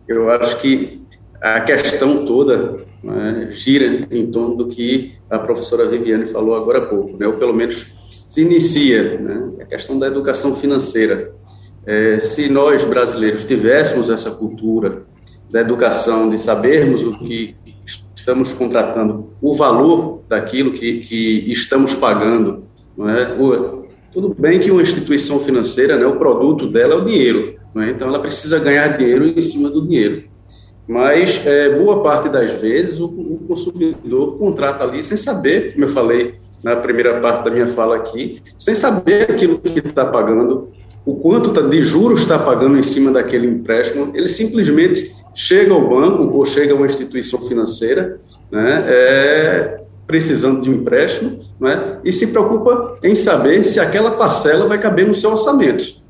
eu 0.07 0.29
acho 0.31 0.61
que 0.61 1.01
a 1.41 1.59
questão 1.61 2.25
toda 2.25 2.85
né, 3.03 3.49
gira 3.51 4.07
em 4.09 4.31
torno 4.31 4.55
do 4.55 4.67
que 4.67 5.14
a 5.29 5.39
professora 5.39 5.87
Viviane 5.87 6.25
falou 6.25 6.55
agora 6.55 6.79
há 6.79 6.85
pouco, 6.85 7.17
né, 7.17 7.27
ou 7.27 7.33
pelo 7.33 7.53
menos 7.53 7.93
se 8.27 8.41
inicia, 8.41 9.17
né, 9.17 9.51
a 9.61 9.65
questão 9.65 9.97
da 9.97 10.07
educação 10.07 10.55
financeira. 10.55 11.33
É, 11.85 12.19
se 12.19 12.49
nós 12.49 12.83
brasileiros 12.83 13.43
tivéssemos 13.45 14.09
essa 14.09 14.31
cultura 14.31 15.03
da 15.49 15.61
educação, 15.61 16.29
de 16.29 16.37
sabermos 16.39 17.03
o 17.03 17.11
que 17.11 17.55
estamos 18.15 18.53
contratando, 18.53 19.29
o 19.41 19.53
valor 19.53 20.23
daquilo 20.27 20.73
que, 20.73 20.99
que 21.01 21.51
estamos 21.51 21.93
pagando, 21.93 22.63
não 22.97 23.07
é? 23.07 23.33
O, 23.39 23.85
tudo 24.11 24.33
bem 24.33 24.59
que 24.59 24.71
uma 24.71 24.81
instituição 24.81 25.39
financeira, 25.39 25.97
né, 25.97 26.05
o 26.05 26.17
produto 26.17 26.67
dela 26.67 26.95
é 26.95 26.97
o 26.97 27.05
dinheiro, 27.05 27.55
é? 27.75 27.89
então 27.89 28.07
ela 28.07 28.19
precisa 28.19 28.57
ganhar 28.57 28.97
dinheiro 28.97 29.27
em 29.27 29.41
cima 29.41 29.69
do 29.69 29.85
dinheiro 29.85 30.34
mas 30.87 31.45
é, 31.45 31.69
boa 31.69 32.03
parte 32.03 32.29
das 32.29 32.51
vezes 32.51 32.99
o, 32.99 33.05
o, 33.05 33.43
consumidor 33.47 34.37
contrata 34.37 34.83
ali 34.83 35.01
sem 35.01 35.17
saber, 35.17 35.73
como 35.73 35.85
eu 35.85 35.89
falei 35.89 36.35
na 36.63 36.75
primeira 36.75 37.19
parte 37.19 37.45
da 37.45 37.51
minha 37.51 37.67
fala 37.67 37.95
aqui, 37.95 38.41
sem 38.57 38.75
saber 38.75 39.31
aquilo 39.31 39.57
que 39.57 39.79
está 39.79 40.05
pagando, 40.05 40.69
o 41.05 41.15
quanto 41.15 41.51
tá, 41.51 41.61
de 41.61 41.81
juros 41.81 42.21
está 42.21 42.37
pagando 42.37 42.77
em 42.77 42.83
cima 42.83 43.11
daquele 43.11 43.47
empréstimo, 43.47 44.11
ele 44.15 44.27
simplesmente 44.27 45.13
chega 45.33 45.73
ao 45.73 45.87
banco 45.87 46.35
ou 46.35 46.45
chega 46.45 46.73
a 46.73 46.75
uma 46.75 46.85
instituição 46.85 47.41
financeira, 47.41 48.19
né, 48.51 48.83
é, 48.87 49.81
precisando 50.07 50.61
de 50.61 50.69
um 50.69 50.73
empréstimo, 50.73 51.39
né, 51.59 51.99
e 52.03 52.11
se 52.11 52.27
preocupa 52.27 52.97
em 53.03 53.15
saber 53.15 53.63
se 53.63 53.79
aquela 53.79 54.11
parcela 54.11 54.67
vai 54.67 54.79
caber 54.79 55.07
no 55.07 55.13
seu 55.13 55.31
orçamento. 55.31 56.04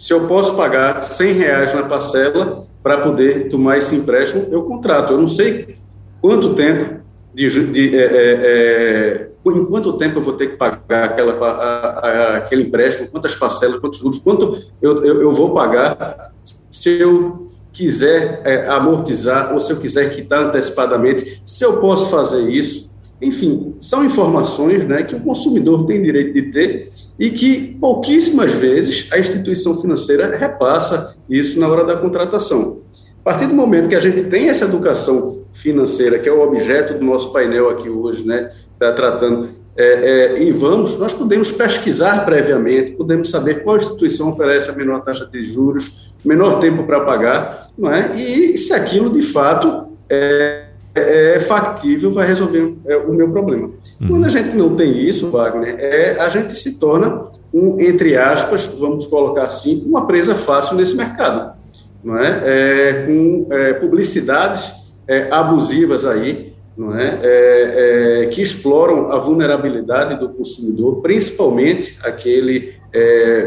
Se 0.00 0.14
eu 0.14 0.26
posso 0.26 0.54
pagar 0.54 1.02
100 1.02 1.32
reais 1.34 1.74
na 1.74 1.82
parcela 1.82 2.66
para 2.82 3.02
poder 3.02 3.50
tomar 3.50 3.76
esse 3.76 3.94
empréstimo, 3.94 4.46
eu 4.50 4.62
contrato. 4.62 5.12
Eu 5.12 5.18
não 5.18 5.28
sei 5.28 5.76
quanto 6.22 6.54
tempo 6.54 7.02
de, 7.34 7.70
de 7.70 7.94
é, 7.94 8.00
é, 8.00 8.10
é, 8.42 9.30
em 9.46 9.66
quanto 9.66 9.98
tempo 9.98 10.18
eu 10.18 10.22
vou 10.22 10.32
ter 10.32 10.52
que 10.52 10.56
pagar 10.56 11.04
aquela, 11.04 11.34
a, 11.46 11.50
a, 11.50 12.36
aquele 12.38 12.62
empréstimo, 12.62 13.08
quantas 13.08 13.34
parcelas, 13.34 13.78
quantos 13.78 13.98
juros, 13.98 14.18
quanto 14.20 14.58
eu, 14.80 15.04
eu, 15.04 15.20
eu 15.20 15.32
vou 15.34 15.52
pagar 15.52 16.32
se 16.70 16.98
eu 16.98 17.50
quiser 17.70 18.40
é, 18.46 18.66
amortizar 18.70 19.52
ou 19.52 19.60
se 19.60 19.70
eu 19.70 19.76
quiser 19.76 20.08
quitar 20.14 20.44
antecipadamente, 20.44 21.42
se 21.44 21.62
eu 21.62 21.76
posso 21.76 22.08
fazer 22.08 22.48
isso, 22.48 22.89
Enfim, 23.20 23.74
são 23.80 24.04
informações 24.04 24.86
né, 24.86 25.02
que 25.02 25.14
o 25.14 25.20
consumidor 25.20 25.86
tem 25.86 26.02
direito 26.02 26.32
de 26.32 26.42
ter 26.52 26.90
e 27.18 27.30
que 27.30 27.76
pouquíssimas 27.80 28.52
vezes 28.52 29.08
a 29.12 29.18
instituição 29.18 29.80
financeira 29.80 30.36
repassa 30.36 31.14
isso 31.28 31.60
na 31.60 31.68
hora 31.68 31.84
da 31.84 31.96
contratação. 31.96 32.80
A 33.20 33.22
partir 33.22 33.46
do 33.46 33.54
momento 33.54 33.88
que 33.88 33.94
a 33.94 34.00
gente 34.00 34.24
tem 34.24 34.48
essa 34.48 34.64
educação 34.64 35.40
financeira, 35.52 36.18
que 36.18 36.28
é 36.28 36.32
o 36.32 36.42
objeto 36.42 36.94
do 36.94 37.04
nosso 37.04 37.30
painel 37.32 37.68
aqui 37.68 37.90
hoje, 37.90 38.26
né, 38.26 38.50
está 38.72 38.92
tratando, 38.92 39.50
é, 39.76 39.84
é, 39.84 40.42
e 40.42 40.50
vamos, 40.50 40.98
nós 40.98 41.12
podemos 41.12 41.52
pesquisar 41.52 42.24
previamente, 42.24 42.92
podemos 42.92 43.30
saber 43.30 43.62
qual 43.62 43.76
instituição 43.76 44.30
oferece 44.30 44.70
a 44.70 44.74
menor 44.74 45.02
taxa 45.02 45.26
de 45.26 45.44
juros, 45.44 46.14
menor 46.24 46.58
tempo 46.58 46.84
para 46.84 47.00
pagar, 47.00 47.68
não 47.76 47.92
é? 47.92 48.18
e 48.18 48.56
se 48.56 48.72
aquilo 48.72 49.10
de 49.10 49.22
fato 49.22 49.96
é, 50.08 50.69
é, 50.94 51.36
é 51.36 51.40
factível, 51.40 52.10
vai 52.10 52.26
resolver 52.26 52.74
é, 52.86 52.96
o 52.96 53.12
meu 53.14 53.30
problema. 53.30 53.70
Uhum. 54.00 54.08
Quando 54.08 54.24
a 54.24 54.28
gente 54.28 54.56
não 54.56 54.74
tem 54.74 54.98
isso, 55.04 55.30
Wagner, 55.30 55.76
é, 55.78 56.16
a 56.18 56.28
gente 56.28 56.54
se 56.54 56.78
torna, 56.78 57.26
um, 57.52 57.80
entre 57.80 58.16
aspas, 58.16 58.64
vamos 58.64 59.06
colocar 59.06 59.44
assim, 59.44 59.84
uma 59.86 60.06
presa 60.06 60.34
fácil 60.34 60.76
nesse 60.76 60.96
mercado. 60.96 61.58
Não 62.02 62.18
é? 62.18 62.40
é 62.44 63.06
com 63.06 63.46
é, 63.50 63.74
publicidades 63.74 64.72
é, 65.06 65.28
abusivas 65.30 66.04
aí, 66.04 66.54
não 66.76 66.98
é? 66.98 67.18
é? 67.22 68.26
que 68.32 68.40
exploram 68.40 69.12
a 69.12 69.18
vulnerabilidade 69.18 70.18
do 70.18 70.30
consumidor, 70.30 71.02
principalmente 71.02 71.98
aquele 72.02 72.80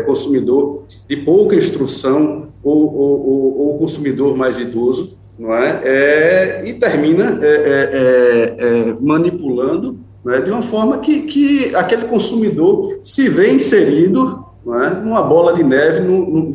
consumidor 0.05 0.83
de 1.09 1.17
pouca 1.17 1.55
instrução 1.55 2.49
ou, 2.63 2.95
ou, 2.95 3.27
ou, 3.27 3.57
ou 3.59 3.77
consumidor 3.77 4.37
mais 4.37 4.57
idoso, 4.57 5.17
não 5.37 5.53
é? 5.53 5.81
é 5.83 6.61
e 6.65 6.73
termina 6.73 7.39
é, 7.41 7.47
é, 7.47 7.89
é, 7.93 8.89
é 8.89 8.95
manipulando 8.99 9.99
é? 10.27 10.41
de 10.41 10.51
uma 10.51 10.61
forma 10.61 10.99
que, 10.99 11.23
que 11.23 11.75
aquele 11.75 12.05
consumidor 12.05 12.99
se 13.01 13.27
vê 13.29 13.51
inserido 13.51 14.45
não 14.65 14.81
é? 14.81 14.89
numa 14.89 15.21
bola 15.21 15.53
de 15.53 15.63
neve 15.63 16.01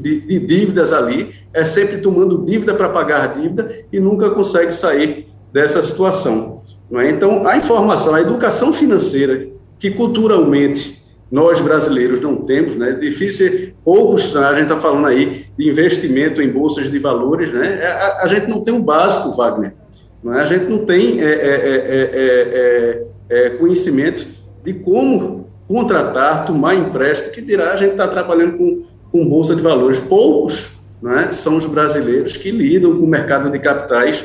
de, 0.01 0.21
de, 0.21 0.39
dívidas 0.41 0.93
ali, 0.93 1.31
é 1.53 1.65
sempre 1.65 1.99
tomando 1.99 2.45
dívida 2.45 2.75
para 2.75 2.89
pagar 2.89 3.35
dívida 3.35 3.85
e 3.93 4.01
nunca 4.01 4.31
consegue 4.31 4.73
sair 4.73 5.27
dessa 5.53 5.83
situação. 5.83 6.63
Não 6.91 7.01
é? 7.01 7.11
Então, 7.11 7.47
a 7.47 7.57
informação, 7.57 8.15
a 8.15 8.21
educação 8.21 8.73
financeira, 8.73 9.49
que 9.79 9.91
culturalmente 9.91 11.03
nós 11.31 11.61
brasileiros 11.61 12.21
não 12.21 12.37
temos, 12.37 12.75
né? 12.77 12.93
Difícil, 12.93 13.75
poucos, 13.85 14.35
a 14.35 14.55
gente 14.55 14.65
está 14.65 14.79
falando 14.79 15.07
aí 15.07 15.47
de 15.59 15.69
investimento 15.69 16.41
em 16.41 16.51
bolsas 16.51 16.91
de 16.91 16.99
valores, 16.99 17.53
né? 17.53 17.83
A, 17.85 18.25
a 18.25 18.29
gente 18.29 18.49
não 18.49 18.63
tem 18.63 18.73
o 18.73 18.79
um 18.79 18.83
básico, 18.83 19.33
Wagner. 19.33 19.75
Não 20.23 20.35
é? 20.35 20.43
A 20.43 20.47
gente 20.47 20.65
não 20.65 20.85
tem 20.85 21.21
é, 21.21 21.25
é, 21.31 23.03
é, 23.29 23.51
conhecimento 23.51 24.27
de 24.65 24.73
como 24.73 25.49
contratar, 25.69 26.47
tomar 26.47 26.75
empréstimo, 26.75 27.33
que 27.33 27.43
dirá 27.43 27.73
a 27.73 27.77
gente 27.77 27.93
está 27.93 28.09
trabalhando 28.09 28.57
com, 28.57 28.85
com 29.13 29.29
bolsa 29.29 29.55
de 29.55 29.61
valores. 29.61 29.99
Poucos 29.99 30.71
é? 31.05 31.31
são 31.31 31.57
os 31.57 31.67
brasileiros 31.67 32.37
que 32.37 32.51
lidam 32.51 32.97
com 32.97 33.05
o 33.05 33.07
mercado 33.07 33.51
de 33.51 33.59
capitais 33.59 34.25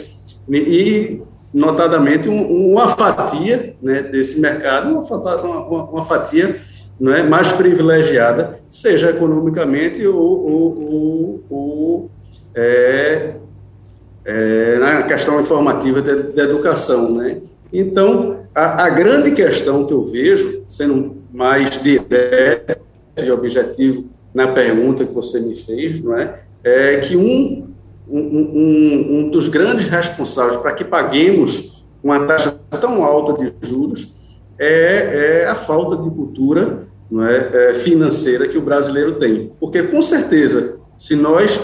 e, 0.50 1.22
notadamente, 1.54 2.30
um, 2.30 2.72
uma 2.72 2.88
fatia 2.88 3.76
né, 3.82 4.02
desse 4.04 4.39
mercado, 4.39 4.89
uma, 4.89 5.02
uma, 5.02 5.84
uma 5.84 6.06
fatia 6.06 6.62
não 6.99 7.13
é, 7.13 7.23
mais 7.23 7.51
privilegiada, 7.51 8.60
seja 8.69 9.10
economicamente 9.10 10.06
ou, 10.06 10.15
ou, 10.17 11.43
ou 11.49 12.12
é, 12.56 13.34
é, 14.25 14.77
na 14.79 15.03
questão 15.03 15.39
informativa 15.41 16.01
da 16.01 16.43
educação. 16.43 17.12
Né? 17.13 17.38
Então, 17.71 18.38
a, 18.53 18.86
a, 18.86 18.89
grande 18.89 19.32
questão 19.32 19.86
que 19.86 19.93
eu 19.93 20.06
vejo, 20.06 20.63
sendo 20.67 21.17
mais 21.34 21.82
direto 21.82 22.77
e 23.21 23.32
objetivo 23.32 24.06
na 24.34 24.47
pergunta 24.47 25.06
que 25.06 25.13
você 25.13 25.39
me 25.39 25.56
fez, 25.56 25.99
não 26.01 26.17
é, 26.17 26.39
é 26.63 26.97
que 26.97 27.17
um, 27.17 27.67
um, 28.08 28.19
um, 28.19 29.17
um 29.17 29.29
dos 29.29 29.47
grandes 29.47 29.88
responsáveis 29.88 30.58
para 30.58 30.73
que 30.73 30.84
paguemos 30.84 31.84
uma 32.03 32.25
taxa 32.25 32.56
tão 32.79 33.03
alta 33.03 33.41
de 33.41 33.53
juros 33.67 34.12
é, 34.63 35.41
é 35.43 35.47
a 35.47 35.56
falta 35.56 35.95
de 35.97 36.10
cultura 36.10 36.88
não 37.10 37.23
é, 37.23 37.69
é, 37.69 37.73
financeira 37.73 38.47
que 38.47 38.58
o 38.58 38.62
brasileiro 38.62 39.13
tem. 39.13 39.52
Porque, 39.60 39.84
com 39.84 40.02
certeza, 40.02 40.80
se 40.97 41.15
nós 41.15 41.62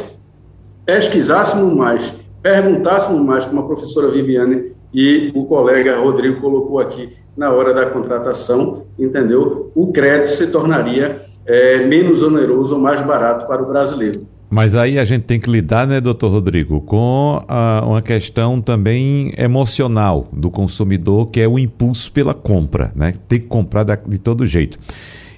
pesquisássemos 0.86 1.74
mais, 1.74 2.14
perguntássemos 2.42 3.22
mais, 3.22 3.46
como 3.46 3.62
a 3.62 3.66
professora 3.66 4.10
Viviane 4.10 4.74
e 4.94 5.32
o 5.36 5.46
colega 5.46 6.00
Rodrigo 6.00 6.42
colocou 6.42 6.80
aqui 6.80 7.16
na 7.36 7.52
hora 7.52 7.74
da 7.74 7.86
contratação, 7.88 8.86
entendeu? 8.98 9.72
O 9.74 9.92
crédito 9.92 10.32
se 10.32 10.48
tornaria 10.48 11.22
é, 11.46 11.86
menos 11.86 12.22
oneroso 12.22 12.76
ou 12.76 12.82
mais 12.82 13.02
barato 13.02 13.48
para 13.48 13.64
o 13.64 13.68
brasileiro. 13.68 14.28
Mas 14.50 14.74
aí 14.74 14.98
a 14.98 15.06
gente 15.06 15.24
tem 15.24 15.40
que 15.40 15.50
lidar, 15.50 15.86
né, 15.86 16.02
doutor 16.02 16.32
Rodrigo, 16.32 16.82
com 16.82 17.44
a, 17.48 17.84
uma 17.86 18.02
questão 18.02 18.60
também 18.60 19.32
emocional 19.38 20.28
do 20.34 20.50
consumidor, 20.50 21.28
que 21.28 21.40
é 21.40 21.48
o 21.48 21.60
impulso 21.60 22.12
pela 22.12 22.34
compra, 22.34 22.92
né? 22.96 23.14
Tem 23.28 23.40
que 23.40 23.46
comprar 23.46 23.84
de, 23.84 23.96
de 24.08 24.18
todo 24.18 24.48
jeito. 24.48 24.80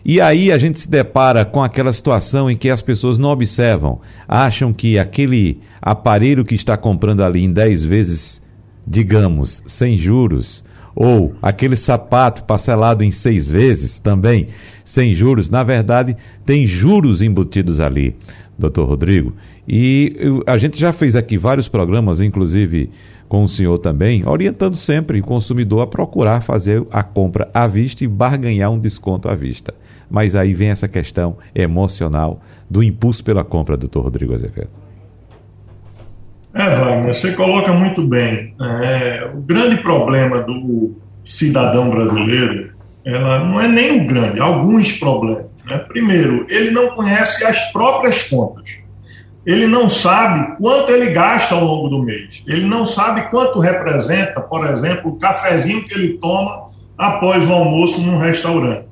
E 0.03 0.21
aí 0.21 0.49
a 0.49 0.57
gente 0.57 0.79
se 0.79 0.89
depara 0.89 1.43
com 1.43 1.61
aquela 1.61 1.91
situação 1.91 2.49
em 2.49 2.55
que 2.55 2.69
as 2.69 2.81
pessoas 2.81 3.19
não 3.19 3.29
observam, 3.29 3.99
acham 4.27 4.71
que 4.71 4.97
aquele 4.97 5.59
aparelho 5.81 6.45
que 6.45 6.55
está 6.55 6.77
comprando 6.77 7.21
ali 7.21 7.43
em 7.43 7.51
10 7.51 7.83
vezes, 7.83 8.41
digamos, 8.87 9.61
sem 9.67 9.97
juros, 9.97 10.63
ou 10.95 11.35
aquele 11.41 11.75
sapato 11.75 12.45
parcelado 12.45 13.03
em 13.03 13.11
seis 13.11 13.47
vezes 13.47 13.99
também, 13.99 14.47
sem 14.83 15.13
juros, 15.13 15.49
na 15.49 15.63
verdade, 15.63 16.17
tem 16.45 16.65
juros 16.65 17.21
embutidos 17.21 17.79
ali 17.79 18.15
doutor 18.61 18.87
Rodrigo. 18.87 19.33
E 19.67 20.15
a 20.45 20.57
gente 20.57 20.79
já 20.79 20.93
fez 20.93 21.15
aqui 21.15 21.37
vários 21.37 21.67
programas, 21.67 22.21
inclusive 22.21 22.89
com 23.27 23.43
o 23.43 23.47
senhor 23.47 23.77
também, 23.77 24.27
orientando 24.27 24.75
sempre 24.75 25.19
o 25.19 25.23
consumidor 25.23 25.81
a 25.81 25.87
procurar 25.87 26.41
fazer 26.41 26.85
a 26.91 27.01
compra 27.01 27.49
à 27.53 27.65
vista 27.65 28.03
e 28.03 28.07
barganhar 28.07 28.71
um 28.71 28.79
desconto 28.79 29.29
à 29.29 29.35
vista. 29.35 29.73
Mas 30.09 30.35
aí 30.35 30.53
vem 30.53 30.69
essa 30.69 30.87
questão 30.87 31.37
emocional 31.55 32.41
do 32.69 32.83
impulso 32.83 33.23
pela 33.23 33.43
compra, 33.43 33.77
doutor 33.77 34.03
Rodrigo 34.03 34.33
Azevedo. 34.33 34.69
É, 36.53 36.69
Wagner, 36.69 37.13
você 37.13 37.31
coloca 37.31 37.71
muito 37.71 38.05
bem. 38.05 38.53
É, 38.59 39.31
o 39.33 39.39
grande 39.39 39.77
problema 39.77 40.41
do 40.41 40.93
cidadão 41.23 41.89
brasileiro 41.89 42.71
ela 43.05 43.43
não 43.43 43.59
é 43.59 43.67
nem 43.67 44.01
o 44.01 44.07
grande, 44.07 44.39
alguns 44.39 44.91
problemas. 44.93 45.50
Né? 45.71 45.77
Primeiro, 45.87 46.45
ele 46.49 46.69
não 46.71 46.89
conhece 46.89 47.45
as 47.45 47.71
próprias 47.71 48.23
contas. 48.23 48.81
Ele 49.45 49.65
não 49.65 49.87
sabe 49.87 50.55
quanto 50.57 50.91
ele 50.91 51.11
gasta 51.11 51.55
ao 51.55 51.63
longo 51.63 51.87
do 51.87 52.03
mês. 52.03 52.43
Ele 52.45 52.65
não 52.65 52.85
sabe 52.85 53.29
quanto 53.29 53.59
representa, 53.59 54.41
por 54.41 54.65
exemplo, 54.67 55.11
o 55.11 55.17
cafezinho 55.17 55.85
que 55.85 55.93
ele 55.93 56.17
toma 56.17 56.67
após 56.97 57.47
o 57.47 57.53
almoço 57.53 58.01
num 58.01 58.19
restaurante. 58.19 58.87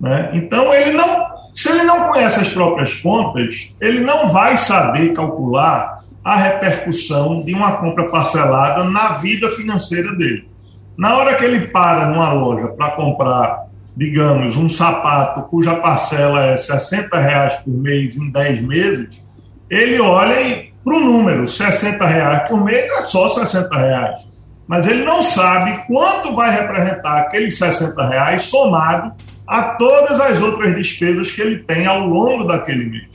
Né? 0.00 0.30
Então, 0.32 0.72
ele 0.72 0.92
não, 0.92 1.26
se 1.52 1.68
ele 1.68 1.82
não 1.82 2.04
conhece 2.04 2.40
as 2.40 2.48
próprias 2.48 2.94
contas, 2.94 3.74
ele 3.80 4.00
não 4.00 4.28
vai 4.28 4.56
saber 4.56 5.12
calcular 5.12 5.98
a 6.24 6.36
repercussão 6.36 7.42
de 7.42 7.52
uma 7.52 7.78
compra 7.78 8.08
parcelada 8.08 8.84
na 8.84 9.14
vida 9.14 9.50
financeira 9.50 10.14
dele. 10.14 10.48
Na 10.96 11.16
hora 11.16 11.34
que 11.34 11.44
ele 11.44 11.66
para 11.66 12.08
numa 12.08 12.32
loja 12.32 12.68
para 12.68 12.92
comprar 12.92 13.69
digamos, 13.96 14.56
um 14.56 14.68
sapato 14.68 15.42
cuja 15.48 15.76
parcela 15.76 16.46
é 16.46 16.56
60 16.56 17.18
reais 17.18 17.56
por 17.56 17.70
mês 17.70 18.16
em 18.16 18.30
10 18.30 18.62
meses, 18.62 19.22
ele 19.68 20.00
olha 20.00 20.64
para 20.82 20.96
o 20.96 21.00
número, 21.00 21.46
60 21.46 22.04
reais 22.06 22.48
por 22.48 22.64
mês 22.64 22.90
é 22.90 23.00
só 23.02 23.28
60 23.28 23.76
reais. 23.76 24.30
Mas 24.66 24.86
ele 24.86 25.04
não 25.04 25.22
sabe 25.22 25.84
quanto 25.86 26.34
vai 26.34 26.52
representar 26.52 27.22
aqueles 27.22 27.58
60 27.58 28.08
reais 28.08 28.42
somado 28.42 29.12
a 29.46 29.74
todas 29.74 30.20
as 30.20 30.40
outras 30.40 30.74
despesas 30.76 31.30
que 31.30 31.40
ele 31.40 31.58
tem 31.64 31.86
ao 31.86 32.06
longo 32.06 32.44
daquele 32.44 32.84
mês. 32.88 33.08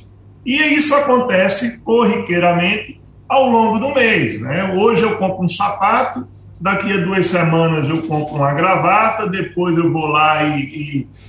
E 0.45 0.55
isso 0.75 0.93
acontece 0.93 1.79
corriqueiramente 1.79 3.01
ao 3.27 3.49
longo 3.49 3.79
do 3.79 3.93
mês. 3.93 4.39
Né? 4.41 4.73
Hoje 4.75 5.03
eu 5.03 5.15
compro 5.15 5.43
um 5.43 5.47
sapato, 5.47 6.27
daqui 6.59 6.91
a 6.91 6.97
duas 6.97 7.27
semanas 7.27 7.87
eu 7.89 8.01
compro 8.03 8.35
uma 8.35 8.53
gravata, 8.53 9.27
depois 9.27 9.77
eu 9.77 9.91
vou 9.91 10.07
lá 10.07 10.43
e, 10.43 10.61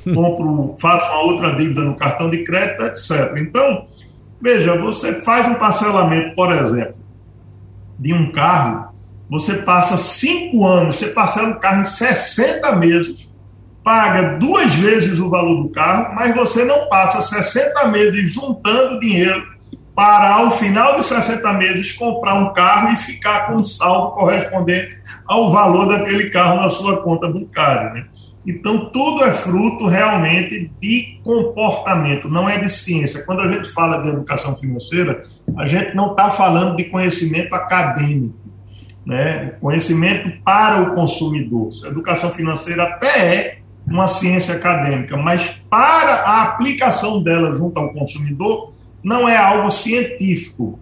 e 0.05 0.13
compro, 0.15 0.77
faço 0.79 1.11
uma 1.11 1.23
outra 1.23 1.57
dívida 1.57 1.83
no 1.83 1.97
cartão 1.97 2.31
de 2.31 2.45
crédito, 2.45 2.83
etc. 2.85 3.37
Então, 3.39 3.87
veja, 4.41 4.77
você 4.77 5.21
faz 5.21 5.49
um 5.49 5.55
parcelamento, 5.55 6.35
por 6.35 6.53
exemplo, 6.53 6.95
de 7.99 8.15
um 8.15 8.31
carro, 8.31 8.95
você 9.29 9.57
passa 9.57 9.97
cinco 9.97 10.65
anos, 10.65 10.97
você 10.97 11.09
parcela 11.09 11.49
um 11.49 11.59
carro 11.59 11.81
em 11.81 11.85
60 11.85 12.77
meses, 12.77 13.29
paga 13.83 14.39
duas 14.39 14.75
vezes 14.75 15.19
o 15.19 15.29
valor 15.29 15.63
do 15.63 15.69
carro, 15.71 16.15
mas 16.15 16.35
você 16.35 16.65
não 16.65 16.89
passa 16.89 17.21
60 17.21 17.89
meses 17.89 18.33
juntando 18.33 19.01
dinheiro 19.01 19.56
para, 19.97 20.35
ao 20.35 20.51
final 20.51 20.97
de 20.97 21.05
60 21.07 21.53
meses, 21.55 21.91
comprar 21.93 22.35
um 22.35 22.53
carro 22.53 22.91
e 22.93 22.97
ficar 22.97 23.47
com 23.47 23.55
um 23.55 23.63
saldo 23.63 24.15
correspondente 24.15 25.01
ao 25.27 25.51
valor 25.51 25.89
daquele 25.89 26.29
carro 26.29 26.61
na 26.61 26.69
sua 26.69 27.03
conta 27.03 27.27
bancária. 27.27 27.95
Né? 27.95 28.05
Então, 28.47 28.91
tudo 28.91 29.25
é 29.25 29.33
fruto 29.33 29.87
realmente 29.87 30.71
de 30.83 31.19
comportamento, 31.25 32.29
não 32.29 32.47
é 32.47 32.59
de 32.59 32.71
ciência. 32.71 33.23
Quando 33.23 33.41
a 33.41 33.51
gente 33.51 33.71
fala 33.71 34.03
de 34.03 34.11
educação 34.11 34.55
financeira, 34.55 35.25
a 35.57 35.67
gente 35.67 35.97
não 35.97 36.11
está 36.11 36.31
falando 36.31 36.77
de 36.77 36.85
conhecimento 36.85 37.55
acadêmico, 37.55 38.37
né? 39.07 39.55
conhecimento 39.63 40.31
para 40.45 40.83
o 40.83 40.95
consumidor. 40.95 41.71
A 41.87 41.89
educação 41.89 42.31
financeira 42.33 42.83
até 42.83 43.35
é 43.35 43.59
uma 43.87 44.07
ciência 44.07 44.57
acadêmica, 44.57 45.17
mas 45.17 45.59
para 45.71 46.17
a 46.17 46.43
aplicação 46.43 47.23
dela 47.23 47.55
junto 47.55 47.81
ao 47.81 47.95
consumidor, 47.95 48.76
não 49.07 49.29
é 49.29 49.37
algo 49.37 49.71
científico. 49.71 50.81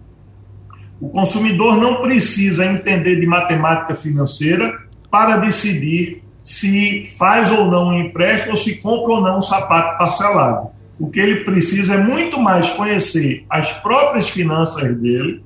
O 0.99 1.09
consumidor 1.09 1.77
não 1.77 2.01
precisa 2.01 2.65
entender 2.65 3.17
de 3.19 3.27
matemática 3.27 3.93
financeira 3.93 4.79
para 5.11 5.37
decidir 5.37 6.23
se 6.41 7.05
faz 7.19 7.51
ou 7.51 7.69
não 7.69 7.89
um 7.89 7.93
empréstimo 7.93 8.53
ou 8.53 8.57
se 8.57 8.77
compra 8.77 9.13
ou 9.13 9.21
não 9.21 9.37
um 9.37 9.41
sapato 9.43 9.99
parcelado. 9.99 10.69
O 10.99 11.07
que 11.07 11.19
ele 11.19 11.43
precisa 11.43 11.93
é 11.93 11.97
muito 11.99 12.39
mais 12.39 12.67
conhecer 12.71 13.45
as 13.47 13.71
próprias 13.73 14.27
finanças 14.27 14.99
dele, 14.99 15.43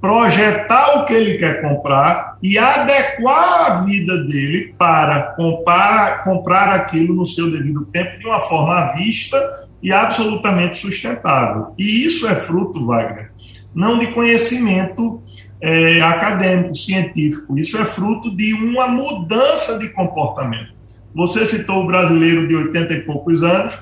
projetar 0.00 1.00
o 1.00 1.04
que 1.04 1.12
ele 1.12 1.34
quer 1.36 1.60
comprar 1.60 2.38
e 2.42 2.56
adequar 2.56 3.72
a 3.72 3.84
vida 3.84 4.24
dele 4.24 4.74
para 4.78 5.34
comprar, 5.36 6.24
comprar 6.24 6.70
aquilo 6.70 7.14
no 7.14 7.26
seu 7.26 7.50
devido 7.50 7.84
tempo 7.86 8.18
de 8.18 8.26
uma 8.26 8.40
forma 8.40 8.74
à 8.74 8.92
vista 8.94 9.68
e 9.82 9.92
absolutamente 9.92 10.76
sustentável. 10.76 11.74
E 11.78 12.06
isso 12.06 12.26
é 12.26 12.36
fruto, 12.36 12.86
Wagner, 12.86 13.32
não 13.74 13.98
de 13.98 14.08
conhecimento 14.08 15.22
é, 15.60 16.00
acadêmico, 16.00 16.74
científico. 16.74 17.58
Isso 17.58 17.76
é 17.78 17.84
fruto 17.84 18.34
de 18.34 18.54
uma 18.54 18.88
mudança 18.88 19.78
de 19.78 19.88
comportamento. 19.88 20.72
Você 21.14 21.44
citou 21.44 21.82
o 21.82 21.86
brasileiro 21.86 22.48
de 22.48 22.54
80 22.54 22.92
e 22.92 23.00
poucos 23.02 23.42
anos, 23.42 23.78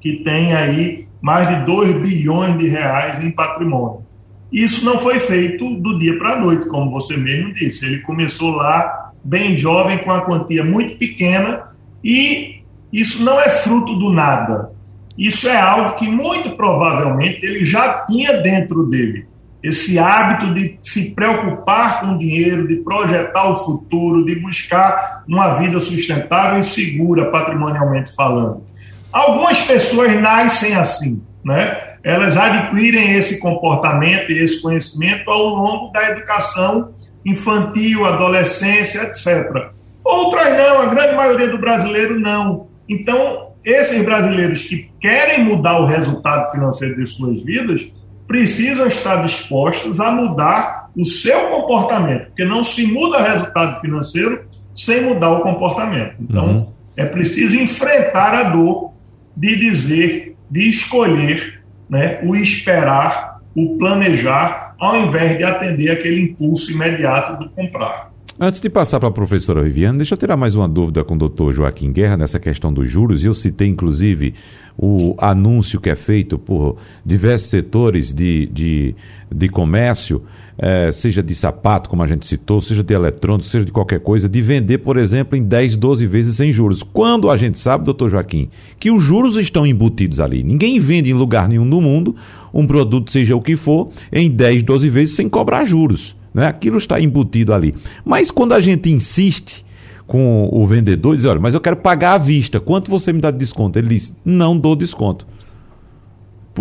que 0.00 0.24
tem 0.24 0.54
aí 0.54 1.06
mais 1.20 1.48
de 1.48 1.64
2 1.66 2.00
bilhões 2.00 2.56
de 2.58 2.68
reais 2.68 3.22
em 3.22 3.30
patrimônio. 3.30 4.06
Isso 4.50 4.84
não 4.84 4.98
foi 4.98 5.20
feito 5.20 5.76
do 5.76 5.98
dia 5.98 6.18
para 6.18 6.32
a 6.32 6.40
noite, 6.40 6.66
como 6.66 6.90
você 6.90 7.16
mesmo 7.16 7.52
disse. 7.52 7.84
Ele 7.84 7.98
começou 8.00 8.50
lá 8.50 9.12
bem 9.22 9.54
jovem, 9.54 9.98
com 9.98 10.10
a 10.10 10.22
quantia 10.22 10.64
muito 10.64 10.96
pequena, 10.96 11.68
e 12.02 12.62
isso 12.92 13.22
não 13.22 13.38
é 13.38 13.48
fruto 13.50 13.94
do 13.96 14.10
nada. 14.10 14.72
Isso 15.20 15.46
é 15.46 15.60
algo 15.60 15.96
que 15.96 16.08
muito 16.08 16.52
provavelmente 16.52 17.44
ele 17.44 17.62
já 17.62 18.06
tinha 18.06 18.38
dentro 18.38 18.84
dele 18.84 19.28
esse 19.62 19.98
hábito 19.98 20.54
de 20.54 20.78
se 20.80 21.10
preocupar 21.10 22.00
com 22.00 22.14
o 22.14 22.18
dinheiro, 22.18 22.66
de 22.66 22.76
projetar 22.76 23.50
o 23.50 23.56
futuro, 23.56 24.24
de 24.24 24.36
buscar 24.36 25.22
uma 25.28 25.52
vida 25.58 25.78
sustentável 25.78 26.58
e 26.58 26.62
segura, 26.62 27.30
patrimonialmente 27.30 28.14
falando. 28.14 28.64
Algumas 29.12 29.60
pessoas 29.60 30.18
nascem 30.18 30.74
assim, 30.74 31.22
né? 31.44 31.96
Elas 32.02 32.38
adquirem 32.38 33.12
esse 33.12 33.38
comportamento 33.38 34.32
e 34.32 34.38
esse 34.38 34.62
conhecimento 34.62 35.30
ao 35.30 35.44
longo 35.48 35.92
da 35.92 36.08
educação 36.12 36.94
infantil, 37.26 38.06
adolescência, 38.06 39.02
etc. 39.02 39.70
Outras 40.02 40.56
não, 40.56 40.80
a 40.80 40.86
grande 40.86 41.14
maioria 41.14 41.48
do 41.48 41.58
brasileiro 41.58 42.18
não. 42.18 42.68
Então, 42.88 43.49
esses 43.64 44.02
brasileiros 44.02 44.62
que 44.62 44.90
querem 45.00 45.44
mudar 45.44 45.80
o 45.80 45.86
resultado 45.86 46.50
financeiro 46.50 46.96
de 46.96 47.06
suas 47.06 47.42
vidas, 47.42 47.86
precisam 48.26 48.86
estar 48.86 49.22
dispostos 49.22 50.00
a 50.00 50.10
mudar 50.10 50.90
o 50.96 51.04
seu 51.04 51.48
comportamento, 51.48 52.26
porque 52.26 52.44
não 52.44 52.62
se 52.62 52.86
muda 52.86 53.22
resultado 53.22 53.80
financeiro 53.80 54.44
sem 54.74 55.02
mudar 55.02 55.30
o 55.30 55.40
comportamento. 55.40 56.14
Então, 56.20 56.46
uhum. 56.46 56.72
é 56.96 57.04
preciso 57.04 57.56
enfrentar 57.56 58.34
a 58.34 58.50
dor 58.50 58.92
de 59.36 59.56
dizer, 59.58 60.36
de 60.50 60.70
escolher 60.70 61.62
né, 61.88 62.20
o 62.22 62.36
esperar, 62.36 63.40
o 63.54 63.76
planejar, 63.78 64.74
ao 64.78 64.96
invés 64.96 65.36
de 65.36 65.44
atender 65.44 65.90
aquele 65.90 66.20
impulso 66.22 66.70
imediato 66.72 67.42
do 67.42 67.50
comprar. 67.50 68.09
Antes 68.38 68.60
de 68.60 68.70
passar 68.70 68.98
para 69.00 69.08
a 69.08 69.12
professora 69.12 69.62
Viviane, 69.62 69.98
deixa 69.98 70.14
eu 70.14 70.18
tirar 70.18 70.36
mais 70.36 70.54
uma 70.54 70.68
dúvida 70.68 71.04
com 71.04 71.14
o 71.14 71.18
doutor 71.18 71.52
Joaquim 71.52 71.92
Guerra 71.92 72.16
nessa 72.16 72.38
questão 72.38 72.72
dos 72.72 72.88
juros. 72.88 73.24
Eu 73.24 73.34
citei, 73.34 73.68
inclusive, 73.68 74.34
o 74.78 75.14
anúncio 75.18 75.80
que 75.80 75.90
é 75.90 75.96
feito 75.96 76.38
por 76.38 76.78
diversos 77.04 77.50
setores 77.50 78.14
de, 78.14 78.46
de, 78.46 78.94
de 79.30 79.48
comércio, 79.48 80.22
é, 80.56 80.90
seja 80.90 81.22
de 81.22 81.34
sapato, 81.34 81.90
como 81.90 82.02
a 82.02 82.06
gente 82.06 82.26
citou, 82.26 82.62
seja 82.62 82.82
de 82.82 82.94
eletrônico, 82.94 83.46
seja 83.46 83.64
de 83.64 83.72
qualquer 83.72 84.00
coisa, 84.00 84.26
de 84.26 84.40
vender, 84.40 84.78
por 84.78 84.96
exemplo, 84.96 85.36
em 85.36 85.42
10, 85.42 85.76
12 85.76 86.06
vezes 86.06 86.36
sem 86.36 86.50
juros. 86.50 86.82
Quando 86.82 87.28
a 87.28 87.36
gente 87.36 87.58
sabe, 87.58 87.84
doutor 87.84 88.08
Joaquim, 88.08 88.48
que 88.78 88.90
os 88.90 89.02
juros 89.02 89.36
estão 89.36 89.66
embutidos 89.66 90.18
ali. 90.18 90.42
Ninguém 90.42 90.78
vende 90.78 91.10
em 91.10 91.14
lugar 91.14 91.46
nenhum 91.46 91.68
do 91.68 91.80
mundo 91.80 92.16
um 92.54 92.66
produto, 92.66 93.10
seja 93.10 93.36
o 93.36 93.42
que 93.42 93.54
for, 93.54 93.90
em 94.10 94.30
10, 94.30 94.62
12 94.62 94.88
vezes 94.88 95.14
sem 95.14 95.28
cobrar 95.28 95.64
juros. 95.64 96.19
Né? 96.32 96.46
Aquilo 96.46 96.78
está 96.78 97.00
embutido 97.00 97.52
ali. 97.52 97.74
Mas 98.04 98.30
quando 98.30 98.52
a 98.52 98.60
gente 98.60 98.90
insiste 98.90 99.64
com 100.06 100.48
o 100.52 100.66
vendedor 100.66 101.16
diz: 101.16 101.24
olha, 101.24 101.38
mas 101.38 101.54
eu 101.54 101.60
quero 101.60 101.76
pagar 101.76 102.14
à 102.14 102.18
vista. 102.18 102.60
Quanto 102.60 102.90
você 102.90 103.12
me 103.12 103.20
dá 103.20 103.30
de 103.30 103.38
desconto? 103.38 103.78
Ele 103.78 103.88
diz: 103.88 104.12
não 104.24 104.58
dou 104.58 104.74
desconto. 104.74 105.26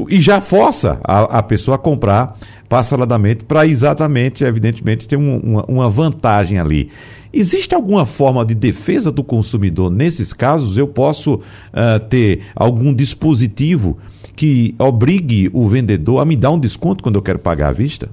E 0.08 0.22
já 0.22 0.40
força 0.40 1.00
a, 1.04 1.40
a 1.40 1.44
pessoa 1.44 1.76
a 1.76 1.80
comprar 1.80 2.38
parceladamente 2.70 3.44
para 3.44 3.66
exatamente, 3.66 4.44
evidentemente, 4.44 5.08
ter 5.08 5.18
um, 5.18 5.40
uma, 5.40 5.66
uma 5.66 5.90
vantagem 5.90 6.60
ali. 6.60 6.90
Existe 7.34 7.74
alguma 7.74 8.06
forma 8.06 8.46
de 8.46 8.54
defesa 8.54 9.12
do 9.12 9.24
consumidor 9.24 9.90
nesses 9.90 10.32
casos? 10.32 10.78
Eu 10.78 10.88
posso 10.88 11.36
uh, 11.36 12.00
ter 12.08 12.42
algum 12.56 12.94
dispositivo 12.94 13.98
que 14.36 14.76
obrigue 14.78 15.50
o 15.54 15.68
vendedor 15.68 16.20
a 16.20 16.26
me 16.26 16.36
dar 16.36 16.52
um 16.52 16.60
desconto 16.60 17.04
quando 17.04 17.16
eu 17.16 17.22
quero 17.22 17.40
pagar 17.40 17.70
à 17.70 17.74
vista? 17.74 18.10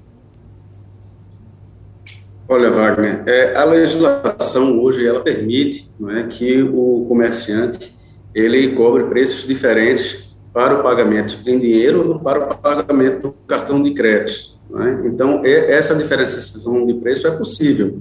Olha, 2.49 2.71
Wagner, 2.71 3.25
é, 3.27 3.57
a 3.57 3.65
legislação 3.65 4.81
hoje 4.81 5.05
ela 5.05 5.21
permite 5.21 5.91
não 5.99 6.11
é, 6.11 6.29
que 6.29 6.63
o 6.63 7.05
comerciante 7.09 7.93
ele 8.33 8.73
cobre 8.73 9.05
preços 9.05 9.45
diferentes 9.47 10.33
para 10.53 10.79
o 10.79 10.83
pagamento 10.83 11.39
em 11.45 11.59
dinheiro 11.59 12.09
ou 12.09 12.19
para 12.21 12.45
o 12.45 12.57
pagamento 12.57 13.23
do 13.23 13.33
cartão 13.49 13.83
de 13.83 13.91
crédito. 13.93 14.55
É? 14.75 15.09
Então, 15.09 15.43
é, 15.45 15.73
essa 15.77 15.95
diferenciação 15.95 16.87
de 16.87 16.95
preço 16.95 17.27
é 17.27 17.31
possível. 17.33 17.99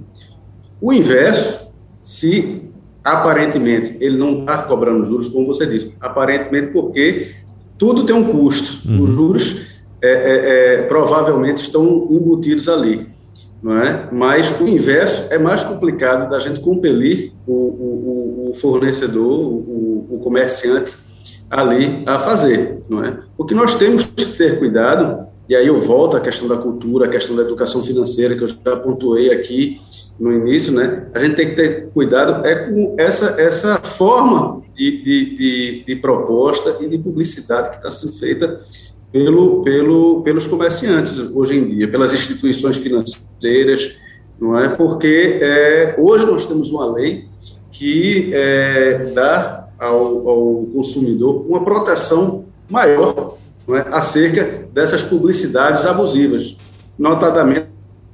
O 0.79 0.93
inverso, 0.93 1.67
se 2.03 2.61
aparentemente 3.03 3.97
ele 3.99 4.17
não 4.17 4.41
está 4.41 4.59
cobrando 4.63 5.05
juros, 5.05 5.27
como 5.27 5.47
você 5.47 5.65
disse, 5.65 5.91
aparentemente 5.99 6.71
porque 6.71 7.31
tudo 7.79 8.05
tem 8.05 8.15
um 8.15 8.31
custo. 8.31 8.87
Uhum. 8.87 9.03
Os 9.03 9.09
juros 9.09 9.67
é, 10.01 10.09
é, 10.09 10.73
é 10.75 10.81
provavelmente 10.83 11.57
estão 11.57 12.07
embutidos 12.11 12.69
ali 12.69 13.14
não 13.61 13.77
é? 13.81 14.09
Mas 14.11 14.51
o 14.59 14.67
inverso 14.67 15.27
é 15.31 15.37
mais 15.37 15.63
complicado 15.63 16.29
da 16.29 16.39
gente 16.39 16.59
compelir 16.59 17.33
o, 17.47 17.53
o, 17.53 18.51
o 18.51 18.55
fornecedor, 18.55 19.39
o, 19.39 20.07
o, 20.09 20.19
comerciante 20.19 20.97
ali 21.49 22.03
a 22.05 22.19
fazer, 22.19 22.83
não 22.89 23.03
é? 23.03 23.19
O 23.37 23.45
que 23.45 23.53
nós 23.53 23.75
temos 23.75 24.05
que 24.05 24.25
ter 24.25 24.59
cuidado, 24.59 25.27
e 25.47 25.55
aí 25.55 25.67
eu 25.67 25.79
volto 25.79 26.17
à 26.17 26.19
questão 26.19 26.47
da 26.47 26.57
cultura, 26.57 27.05
à 27.05 27.09
questão 27.09 27.35
da 27.35 27.43
educação 27.43 27.83
financeira 27.83 28.35
que 28.35 28.43
eu 28.43 28.47
já 28.47 28.75
pontuei 28.77 29.31
aqui 29.31 29.77
no 30.19 30.31
início, 30.31 30.71
né? 30.71 31.07
A 31.13 31.19
gente 31.19 31.35
tem 31.35 31.49
que 31.49 31.55
ter 31.55 31.89
cuidado 31.89 32.45
é 32.45 32.55
com 32.55 32.95
essa 32.97 33.39
essa 33.41 33.77
forma 33.77 34.61
de, 34.75 35.03
de, 35.03 35.35
de, 35.37 35.83
de 35.85 35.95
proposta 35.97 36.77
e 36.81 36.87
de 36.87 36.97
publicidade 36.97 37.71
que 37.71 37.77
está 37.77 37.89
sendo 37.89 38.13
feita 38.13 38.59
pelo, 39.15 39.63
pelo, 39.63 40.21
pelos 40.23 40.45
comerciantes 40.45 41.17
hoje 41.17 41.57
em 41.57 41.69
dia, 41.69 41.87
pelas 41.87 42.13
instituições 42.13 42.75
financeiras, 42.75 43.95
não 44.37 44.59
é? 44.59 44.67
Porque 44.67 45.39
é, 45.41 45.95
hoje 45.97 46.25
nós 46.25 46.45
temos 46.45 46.69
uma 46.69 46.85
lei 46.91 47.23
que 47.71 48.29
é, 48.33 49.11
dá 49.13 49.69
ao, 49.79 50.27
ao, 50.27 50.65
consumidor 50.65 51.45
uma 51.47 51.63
proteção 51.63 52.43
maior 52.69 53.37
não 53.65 53.77
é? 53.77 53.85
acerca 53.89 54.67
dessas 54.73 55.01
publicidades 55.01 55.85
abusivas, 55.85 56.57
notadamente 56.99 57.67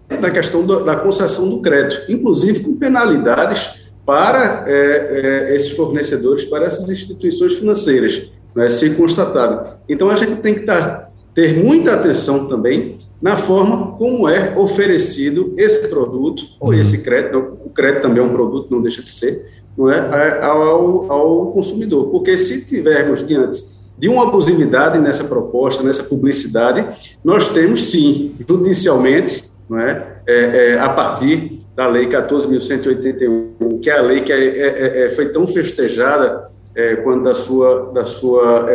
na 0.07 0.29
questão 0.29 0.63
do, 0.63 0.85
da 0.85 0.97
concessão 0.97 1.49
do 1.49 1.61
crédito, 1.61 2.11
inclusive 2.11 2.59
com 2.59 2.75
penalidades 2.75 3.89
para 4.05 4.65
é, 4.67 5.49
é, 5.49 5.55
esses 5.55 5.71
fornecedores, 5.71 6.45
para 6.45 6.65
essas 6.65 6.87
instituições 6.87 7.53
financeiras 7.55 8.29
né, 8.55 8.69
ser 8.69 8.95
constatado. 8.95 9.77
Então 9.87 10.09
a 10.09 10.15
gente 10.15 10.35
tem 10.35 10.53
que 10.53 10.61
tá, 10.61 11.09
ter 11.33 11.63
muita 11.63 11.93
atenção 11.93 12.47
também 12.47 12.99
na 13.21 13.37
forma 13.37 13.91
como 13.97 14.27
é 14.27 14.57
oferecido 14.57 15.53
esse 15.57 15.87
produto 15.87 16.43
ou 16.59 16.69
uhum. 16.69 16.73
esse 16.73 16.97
crédito. 16.97 17.57
O 17.63 17.69
crédito 17.69 18.01
também 18.01 18.23
é 18.23 18.25
um 18.25 18.33
produto, 18.33 18.71
não 18.71 18.81
deixa 18.81 19.03
de 19.03 19.11
ser, 19.11 19.45
não 19.77 19.91
é, 19.91 20.43
ao, 20.43 21.11
ao 21.11 21.51
consumidor. 21.51 22.09
Porque 22.09 22.37
se 22.37 22.65
tivermos 22.65 23.25
diante 23.25 23.63
de 23.97 24.09
uma 24.09 24.23
abusividade 24.23 24.97
nessa 24.97 25.23
proposta, 25.23 25.83
nessa 25.83 26.03
publicidade, 26.03 27.13
nós 27.23 27.49
temos 27.49 27.91
sim, 27.91 28.35
judicialmente, 28.47 29.43
não 29.69 29.79
é, 29.79 30.17
é, 30.27 30.71
é 30.71 30.79
a 30.79 30.89
partir 30.89 31.61
da 31.75 31.87
Lei 31.87 32.07
14.181, 32.07 33.79
que 33.79 33.89
é 33.89 33.97
a 33.97 34.01
lei 34.01 34.21
que 34.21 34.33
é, 34.33 34.37
é, 34.37 35.05
é, 35.05 35.09
foi 35.11 35.29
tão 35.29 35.47
festejada 35.47 36.47
é, 36.75 36.95
da 36.95 37.33
sua, 37.33 37.91
da 37.93 38.05
sua 38.05 38.67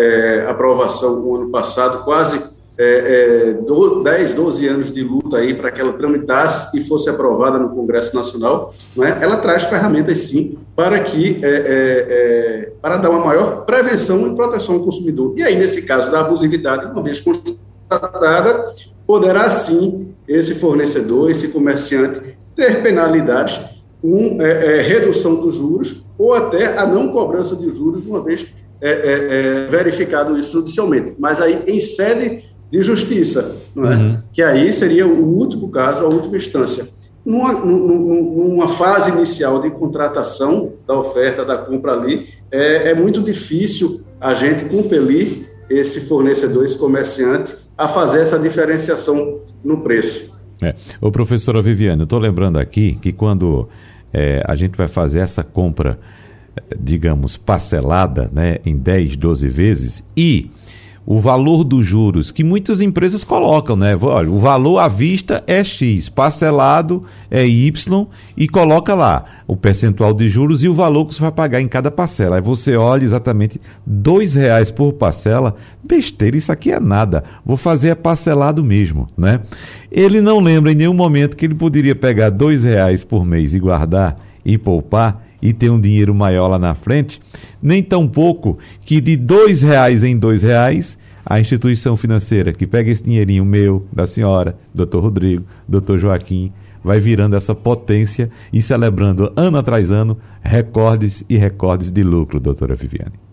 aprovação 0.48 1.20
no 1.20 1.36
ano 1.36 1.50
passado, 1.50 2.04
quase 2.04 2.40
é, 2.78 3.48
é, 3.48 3.52
do, 3.54 4.02
10, 4.02 4.34
12 4.34 4.68
anos 4.68 4.92
de 4.92 5.02
luta 5.02 5.38
aí 5.38 5.54
para 5.54 5.70
que 5.70 5.80
ela 5.80 5.94
tramitasse 5.94 6.76
e 6.76 6.82
fosse 6.82 7.08
aprovada 7.08 7.58
no 7.58 7.70
Congresso 7.70 8.14
Nacional, 8.14 8.74
é? 8.98 9.24
ela 9.24 9.38
traz 9.38 9.64
ferramentas 9.64 10.18
sim 10.18 10.58
para 10.74 11.00
que 11.00 11.40
é, 11.42 11.48
é, 11.48 11.56
é, 11.56 12.72
para 12.82 12.98
dar 12.98 13.08
uma 13.08 13.24
maior 13.24 13.64
prevenção 13.64 14.30
e 14.30 14.36
proteção 14.36 14.74
ao 14.74 14.82
consumidor. 14.82 15.32
E 15.38 15.42
aí, 15.42 15.56
nesse 15.56 15.82
caso 15.82 16.10
da 16.10 16.20
abusividade, 16.20 16.92
uma 16.92 17.02
vez 17.02 17.18
constatada, 17.18 18.74
poderá 19.06 19.48
sim 19.48 20.14
esse 20.28 20.54
fornecedor, 20.56 21.30
esse 21.30 21.48
comerciante, 21.48 22.36
ter 22.54 22.82
penalidades 22.82 23.58
com 24.02 24.36
redução 24.86 25.36
dos 25.36 25.54
juros 25.54 26.05
ou 26.18 26.34
até 26.34 26.78
a 26.78 26.86
não 26.86 27.08
cobrança 27.08 27.54
de 27.56 27.68
juros, 27.74 28.04
uma 28.04 28.22
vez 28.22 28.46
verificado 29.70 30.38
isso 30.38 30.52
judicialmente. 30.52 31.14
Mas 31.18 31.40
aí, 31.40 31.62
em 31.66 31.80
sede 31.80 32.44
de 32.70 32.82
justiça, 32.82 33.56
não 33.74 33.90
é? 33.90 33.96
Uhum. 33.96 34.18
que 34.32 34.42
aí 34.42 34.72
seria 34.72 35.06
o 35.06 35.24
último 35.24 35.70
caso, 35.70 36.04
a 36.04 36.08
última 36.08 36.36
instância. 36.36 36.88
Numa, 37.24 37.52
numa, 37.52 38.68
fase 38.68 39.10
inicial 39.10 39.60
de 39.60 39.70
contratação 39.70 40.72
da 40.86 40.98
oferta, 40.98 41.44
da 41.44 41.58
compra 41.58 41.92
ali, 41.92 42.28
é, 42.50 42.90
é 42.90 42.94
muito 42.94 43.20
difícil 43.20 44.02
a 44.20 44.32
gente 44.32 44.64
compelir 44.66 45.48
esse 45.68 46.02
fornecedor, 46.02 46.64
esse 46.64 46.78
comerciante, 46.78 47.54
a 47.76 47.88
fazer 47.88 48.20
essa 48.20 48.38
diferenciação 48.38 49.40
no 49.64 49.78
preço. 49.78 50.32
É. 50.62 50.74
Ô, 51.00 51.10
professora 51.10 51.60
Viviane, 51.60 52.02
eu 52.02 52.04
estou 52.04 52.18
lembrando 52.18 52.58
aqui 52.58 52.96
que 53.02 53.12
quando 53.12 53.68
é, 54.18 54.42
a 54.46 54.56
gente 54.56 54.78
vai 54.78 54.88
fazer 54.88 55.18
essa 55.18 55.44
compra, 55.44 55.98
digamos, 56.80 57.36
parcelada 57.36 58.30
né, 58.32 58.60
em 58.64 58.74
10, 58.74 59.14
12 59.14 59.46
vezes 59.50 60.04
e 60.16 60.50
o 61.06 61.20
valor 61.20 61.62
dos 61.62 61.86
juros 61.86 62.32
que 62.32 62.42
muitas 62.42 62.80
empresas 62.80 63.22
colocam, 63.22 63.76
né? 63.76 63.96
Olha, 64.00 64.28
o 64.28 64.40
valor 64.40 64.80
à 64.80 64.88
vista 64.88 65.44
é 65.46 65.62
X, 65.62 66.08
parcelado 66.08 67.04
é 67.30 67.46
Y 67.46 68.06
e 68.36 68.48
coloca 68.48 68.92
lá 68.92 69.24
o 69.46 69.56
percentual 69.56 70.12
de 70.12 70.28
juros 70.28 70.64
e 70.64 70.68
o 70.68 70.74
valor 70.74 71.06
que 71.06 71.14
você 71.14 71.20
vai 71.20 71.30
pagar 71.30 71.60
em 71.60 71.68
cada 71.68 71.92
parcela. 71.92 72.36
Aí 72.36 72.42
você 72.42 72.74
olha 72.74 73.04
exatamente 73.04 73.60
dois 73.86 74.34
reais 74.34 74.70
por 74.70 74.94
parcela, 74.94 75.54
besteira, 75.84 76.36
isso 76.36 76.50
aqui 76.50 76.72
é 76.72 76.80
nada. 76.80 77.22
Vou 77.44 77.56
fazer 77.56 77.86
é 77.90 77.94
parcelado 77.94 78.64
mesmo, 78.64 79.06
né? 79.16 79.40
Ele 79.92 80.20
não 80.20 80.40
lembra 80.40 80.72
em 80.72 80.74
nenhum 80.74 80.94
momento 80.94 81.36
que 81.36 81.44
ele 81.44 81.54
poderia 81.54 81.94
pegar 81.94 82.30
dois 82.30 82.64
reais 82.64 83.04
por 83.04 83.24
mês 83.24 83.54
e 83.54 83.60
guardar 83.60 84.18
e 84.44 84.58
poupar 84.58 85.25
e 85.46 85.52
ter 85.52 85.70
um 85.70 85.80
dinheiro 85.80 86.12
maior 86.12 86.48
lá 86.48 86.58
na 86.58 86.74
frente, 86.74 87.20
nem 87.62 87.80
tampouco 87.82 88.58
que 88.84 89.00
de 89.00 89.16
dois 89.16 89.62
reais 89.62 90.02
em 90.02 90.18
dois 90.18 90.42
reais 90.42 90.98
a 91.24 91.38
instituição 91.38 91.96
financeira 91.96 92.52
que 92.52 92.66
pega 92.66 92.90
esse 92.90 93.04
dinheirinho 93.04 93.44
meu, 93.44 93.86
da 93.92 94.06
senhora, 94.06 94.58
doutor 94.74 95.04
Rodrigo, 95.04 95.44
doutor 95.66 95.98
Joaquim, 96.00 96.52
vai 96.82 96.98
virando 96.98 97.36
essa 97.36 97.54
potência 97.54 98.28
e 98.52 98.60
celebrando 98.60 99.32
ano 99.36 99.58
atrás 99.58 99.92
ano 99.92 100.18
recordes 100.42 101.24
e 101.28 101.36
recordes 101.36 101.92
de 101.92 102.02
lucro, 102.02 102.40
doutora 102.40 102.74
Viviane. 102.74 103.25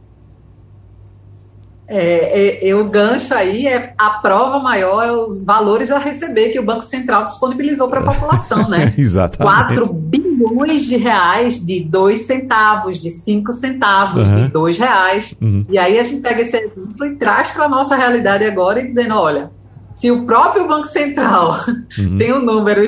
É, 1.95 2.67
é, 2.67 2.73
o 2.73 2.85
gancho 2.85 3.35
aí 3.35 3.67
é 3.67 3.93
a 3.99 4.09
prova 4.09 4.57
maior 4.57 5.03
é 5.03 5.11
os 5.11 5.43
valores 5.43 5.91
a 5.91 5.99
receber 5.99 6.49
que 6.49 6.59
o 6.59 6.63
Banco 6.63 6.81
Central 6.81 7.25
disponibilizou 7.25 7.87
para 7.87 7.99
a 7.99 8.03
população, 8.03 8.67
né? 8.67 8.91
Exatamente. 8.97 9.75
4 9.77 9.93
bilhões 9.93 10.85
de 10.85 10.97
reais 10.97 11.63
de 11.63 11.81
2 11.81 12.23
centavos, 12.23 12.99
de 12.99 13.11
5 13.11 13.53
centavos, 13.53 14.27
uhum. 14.27 14.33
de 14.33 14.47
2 14.47 14.77
reais. 14.79 15.35
Uhum. 15.39 15.67
E 15.69 15.77
aí 15.77 15.99
a 15.99 16.03
gente 16.03 16.21
pega 16.21 16.41
esse 16.41 16.57
exemplo 16.57 17.05
e 17.05 17.15
traz 17.15 17.51
para 17.51 17.65
a 17.65 17.69
nossa 17.69 17.95
realidade 17.95 18.43
agora 18.43 18.81
e 18.81 18.87
dizendo, 18.87 19.13
olha, 19.13 19.51
se 19.93 20.09
o 20.09 20.25
próprio 20.25 20.67
Banco 20.67 20.87
Central 20.87 21.59
uhum. 21.95 22.17
tem 22.17 22.33
um 22.33 22.43
número 22.43 22.83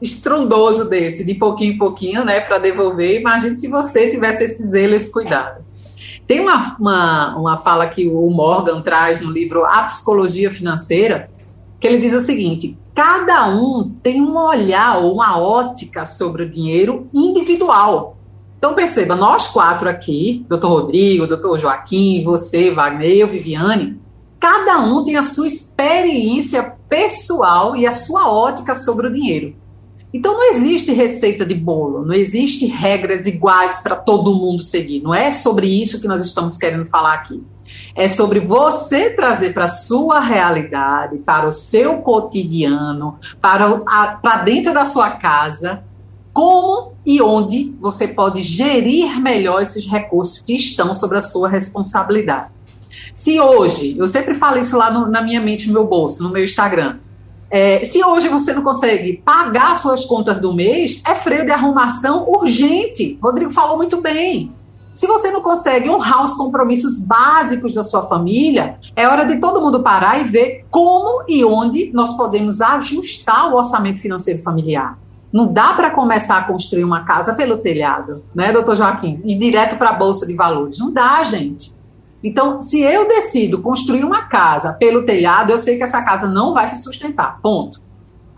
estrondoso 0.00 0.88
desse, 0.88 1.22
de 1.22 1.34
pouquinho 1.34 1.74
em 1.74 1.78
pouquinho, 1.78 2.24
né, 2.24 2.40
para 2.40 2.58
devolver, 2.58 3.20
imagine 3.20 3.58
se 3.58 3.68
você 3.68 4.08
tivesse 4.08 4.44
esse 4.44 4.66
zelo, 4.68 4.94
esse 4.94 5.12
cuidado. 5.12 5.67
Tem 6.28 6.40
uma, 6.40 6.76
uma, 6.78 7.36
uma 7.38 7.56
fala 7.56 7.86
que 7.86 8.06
o 8.06 8.28
Morgan 8.28 8.82
traz 8.82 9.18
no 9.18 9.30
livro 9.30 9.64
A 9.64 9.84
Psicologia 9.84 10.50
Financeira, 10.50 11.30
que 11.80 11.86
ele 11.86 11.96
diz 11.96 12.12
o 12.12 12.20
seguinte: 12.20 12.76
cada 12.94 13.48
um 13.48 13.90
tem 14.02 14.20
um 14.20 14.36
olhar 14.36 14.98
ou 14.98 15.14
uma 15.14 15.40
ótica 15.40 16.04
sobre 16.04 16.42
o 16.42 16.50
dinheiro 16.50 17.08
individual. 17.14 18.18
Então 18.58 18.74
perceba, 18.74 19.16
nós 19.16 19.48
quatro 19.48 19.88
aqui, 19.88 20.44
doutor 20.46 20.68
Rodrigo, 20.68 21.26
doutor 21.26 21.56
Joaquim, 21.56 22.22
você, 22.22 22.70
Wagner, 22.70 23.08
eu, 23.08 23.26
Viviane, 23.26 23.98
cada 24.38 24.80
um 24.80 25.02
tem 25.02 25.16
a 25.16 25.22
sua 25.22 25.46
experiência 25.46 26.74
pessoal 26.90 27.74
e 27.74 27.86
a 27.86 27.92
sua 27.92 28.30
ótica 28.30 28.74
sobre 28.74 29.06
o 29.06 29.12
dinheiro. 29.12 29.54
Então 30.12 30.32
não 30.32 30.54
existe 30.54 30.92
receita 30.92 31.44
de 31.44 31.54
bolo, 31.54 32.04
não 32.04 32.14
existe 32.14 32.66
regras 32.66 33.26
iguais 33.26 33.80
para 33.80 33.94
todo 33.94 34.34
mundo 34.34 34.62
seguir. 34.62 35.02
Não 35.02 35.14
é 35.14 35.30
sobre 35.32 35.66
isso 35.66 36.00
que 36.00 36.08
nós 36.08 36.24
estamos 36.24 36.56
querendo 36.56 36.86
falar 36.86 37.14
aqui. 37.14 37.42
É 37.94 38.08
sobre 38.08 38.40
você 38.40 39.10
trazer 39.10 39.52
para 39.52 39.66
a 39.66 39.68
sua 39.68 40.20
realidade, 40.20 41.18
para 41.18 41.46
o 41.46 41.52
seu 41.52 41.98
cotidiano, 41.98 43.18
para, 43.40 43.78
para 44.22 44.42
dentro 44.42 44.72
da 44.72 44.86
sua 44.86 45.10
casa, 45.10 45.84
como 46.32 46.94
e 47.04 47.20
onde 47.20 47.74
você 47.78 48.08
pode 48.08 48.42
gerir 48.42 49.20
melhor 49.20 49.60
esses 49.60 49.86
recursos 49.86 50.38
que 50.38 50.54
estão 50.54 50.94
sobre 50.94 51.18
a 51.18 51.20
sua 51.20 51.48
responsabilidade. 51.48 52.48
Se 53.14 53.38
hoje, 53.38 53.96
eu 53.98 54.08
sempre 54.08 54.34
falo 54.34 54.58
isso 54.58 54.76
lá 54.76 54.90
no, 54.90 55.06
na 55.06 55.20
minha 55.20 55.40
mente, 55.40 55.66
no 55.66 55.74
meu 55.74 55.86
bolso, 55.86 56.22
no 56.22 56.30
meu 56.30 56.42
Instagram, 56.42 56.98
é, 57.50 57.84
se 57.84 58.04
hoje 58.04 58.28
você 58.28 58.52
não 58.52 58.62
consegue 58.62 59.22
pagar 59.24 59.76
suas 59.76 60.04
contas 60.04 60.40
do 60.40 60.52
mês, 60.52 61.02
é 61.06 61.14
freio 61.14 61.44
de 61.44 61.50
arrumação 61.50 62.28
urgente. 62.28 63.18
Rodrigo 63.22 63.50
falou 63.50 63.76
muito 63.76 64.00
bem. 64.00 64.52
Se 64.92 65.06
você 65.06 65.30
não 65.30 65.40
consegue 65.40 65.88
honrar 65.88 66.24
os 66.24 66.34
compromissos 66.34 66.98
básicos 66.98 67.72
da 67.72 67.84
sua 67.84 68.06
família, 68.08 68.78
é 68.96 69.06
hora 69.06 69.24
de 69.24 69.36
todo 69.36 69.60
mundo 69.60 69.80
parar 69.80 70.20
e 70.20 70.24
ver 70.24 70.66
como 70.70 71.22
e 71.28 71.44
onde 71.44 71.92
nós 71.92 72.16
podemos 72.16 72.60
ajustar 72.60 73.48
o 73.48 73.56
orçamento 73.56 74.00
financeiro 74.00 74.42
familiar. 74.42 74.98
Não 75.32 75.52
dá 75.52 75.74
para 75.74 75.90
começar 75.90 76.38
a 76.38 76.44
construir 76.44 76.84
uma 76.84 77.04
casa 77.04 77.34
pelo 77.34 77.58
telhado, 77.58 78.24
né, 78.34 78.52
doutor 78.52 78.74
Joaquim? 78.74 79.20
E 79.24 79.36
direto 79.36 79.76
para 79.76 79.90
a 79.90 79.92
Bolsa 79.92 80.26
de 80.26 80.34
Valores. 80.34 80.80
Não 80.80 80.90
dá, 80.90 81.22
gente. 81.22 81.72
Então, 82.22 82.60
se 82.60 82.80
eu 82.80 83.06
decido 83.06 83.60
construir 83.60 84.04
uma 84.04 84.22
casa 84.22 84.72
pelo 84.72 85.04
telhado, 85.04 85.52
eu 85.52 85.58
sei 85.58 85.76
que 85.76 85.84
essa 85.84 86.02
casa 86.02 86.26
não 86.26 86.52
vai 86.52 86.66
se 86.68 86.82
sustentar. 86.82 87.38
Ponto. 87.40 87.80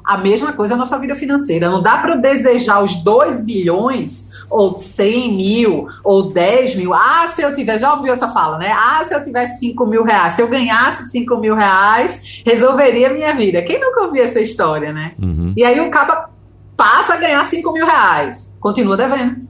A 0.05 0.19
mesma 0.19 0.53
coisa 0.53 0.75
na 0.75 0.81
nossa 0.81 0.99
vida 0.99 1.15
financeira. 1.15 1.71
Não 1.71 1.83
dá 1.83 1.99
para 1.99 2.15
eu 2.15 2.21
desejar 2.21 2.83
os 2.83 2.97
2 2.97 3.45
bilhões, 3.45 4.31
ou 4.51 4.79
100 4.79 5.37
mil, 5.37 5.89
ou 6.03 6.33
10 6.33 6.75
mil. 6.75 6.93
Ah, 6.93 7.27
se 7.27 7.43
eu 7.43 7.55
tiver, 7.55 7.79
já 7.79 7.95
ouviu 7.95 8.13
essa 8.13 8.29
fala, 8.29 8.59
né? 8.59 8.73
Ah, 8.73 9.03
se 9.05 9.15
eu 9.15 9.23
tivesse 9.23 9.61
5 9.61 9.87
mil 9.87 10.03
reais, 10.03 10.35
se 10.35 10.43
eu 10.43 10.49
ganhasse 10.49 11.11
5 11.11 11.37
mil 11.37 11.55
reais, 11.55 12.43
resolveria 12.45 13.11
a 13.11 13.13
minha 13.13 13.35
vida. 13.35 13.63
Quem 13.63 13.81
nunca 13.81 14.03
ouviu 14.03 14.25
essa 14.25 14.41
história, 14.41 14.93
né? 14.93 15.13
Uhum. 15.19 15.55
E 15.57 15.65
aí 15.65 15.81
o 15.81 15.91
caba 15.91 16.31
passa 16.77 17.15
a 17.15 17.17
ganhar 17.19 17.45
5 17.45 17.73
mil 17.73 17.87
reais, 17.87 18.53
continua 18.59 18.97
devendo. 18.97 19.50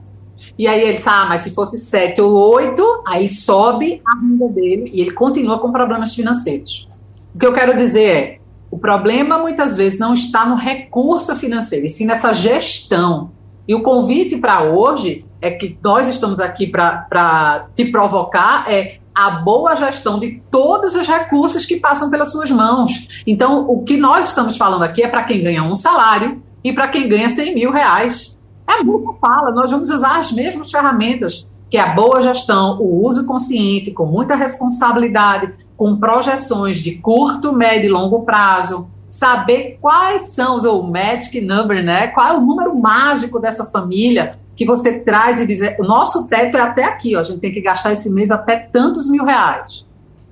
E 0.59 0.66
aí 0.66 0.81
ele 0.83 1.00
ah, 1.05 1.26
mas 1.29 1.42
se 1.42 1.55
fosse 1.55 1.79
sete 1.79 2.20
ou 2.20 2.33
oito, 2.55 3.03
aí 3.07 3.29
sobe 3.29 4.03
a 4.07 4.18
renda 4.18 4.48
dele 4.48 4.90
e 4.92 5.00
ele 5.00 5.12
continua 5.12 5.59
com 5.59 5.72
problemas 5.72 6.14
financeiros. 6.14 6.88
O 7.35 7.38
que 7.38 7.46
eu 7.46 7.53
quero 7.53 7.76
dizer 7.76 8.07
é, 8.07 8.38
o 8.70 8.79
problema 8.79 9.38
muitas 9.38 9.76
vezes 9.76 9.98
não 9.98 10.12
está 10.12 10.46
no 10.46 10.55
recurso 10.55 11.35
financeiro, 11.37 11.87
e 11.87 11.88
sim 11.88 12.07
nessa 12.07 12.33
gestão. 12.33 13.33
E 13.66 13.74
o 13.74 13.83
convite 13.83 14.37
para 14.37 14.62
hoje 14.62 15.24
é 15.40 15.50
que 15.50 15.79
nós 15.83 16.09
estamos 16.09 16.40
aqui 16.40 16.66
para 16.66 17.68
te 17.74 17.85
provocar 17.87 18.70
é 18.70 18.98
a 19.14 19.31
boa 19.31 19.75
gestão 19.75 20.19
de 20.19 20.42
todos 20.50 20.94
os 20.94 21.06
recursos 21.06 21.67
que 21.67 21.77
passam 21.77 22.10
pelas 22.10 22.31
suas 22.31 22.50
mãos. 22.50 23.23
Então, 23.27 23.69
o 23.69 23.83
que 23.83 23.96
nós 23.96 24.29
estamos 24.29 24.56
falando 24.56 24.83
aqui 24.83 25.02
é 25.02 25.08
para 25.08 25.25
quem 25.25 25.42
ganha 25.42 25.62
um 25.62 25.75
salário 25.75 26.42
e 26.62 26.73
para 26.73 26.88
quem 26.88 27.08
ganha 27.08 27.29
100 27.29 27.54
mil 27.54 27.71
reais. 27.71 28.39
É 28.71 28.81
a 28.81 28.85
mesma 28.85 29.14
fala, 29.14 29.50
nós 29.50 29.68
vamos 29.68 29.90
usar 29.90 30.21
as 30.21 30.31
mesmas 30.31 30.71
ferramentas, 30.71 31.44
que 31.68 31.77
é 31.77 31.81
a 31.81 31.92
boa 31.92 32.23
gestão, 32.23 32.81
o 32.81 33.04
uso 33.04 33.27
consciente, 33.27 33.90
com 33.90 34.06
muita 34.06 34.37
responsabilidade, 34.37 35.52
com 35.77 35.96
projeções 35.96 36.79
de 36.79 36.92
curto, 36.92 37.52
médio 37.52 37.88
e 37.88 37.92
longo 37.92 38.23
prazo, 38.23 38.87
saber 39.08 39.77
quais 39.81 40.29
são 40.29 40.54
os, 40.54 40.64
o 40.64 40.83
magic 40.85 41.40
number, 41.40 41.83
né? 41.83 42.06
Qual 42.08 42.27
é 42.29 42.33
o 42.33 42.40
número 42.40 42.79
mágico 42.79 43.40
dessa 43.40 43.64
família 43.64 44.38
que 44.54 44.64
você 44.64 45.00
traz 45.00 45.40
e 45.40 45.46
dizer, 45.46 45.77
o 45.81 45.83
nosso 45.83 46.29
teto 46.29 46.56
é 46.56 46.60
até 46.60 46.85
aqui, 46.85 47.16
ó, 47.16 47.21
a 47.21 47.23
gente 47.25 47.40
tem 47.40 47.52
que 47.52 47.60
gastar 47.60 47.92
esse 47.92 48.08
mês 48.08 48.31
até 48.31 48.56
tantos 48.56 49.08
mil 49.08 49.25
reais. 49.25 49.85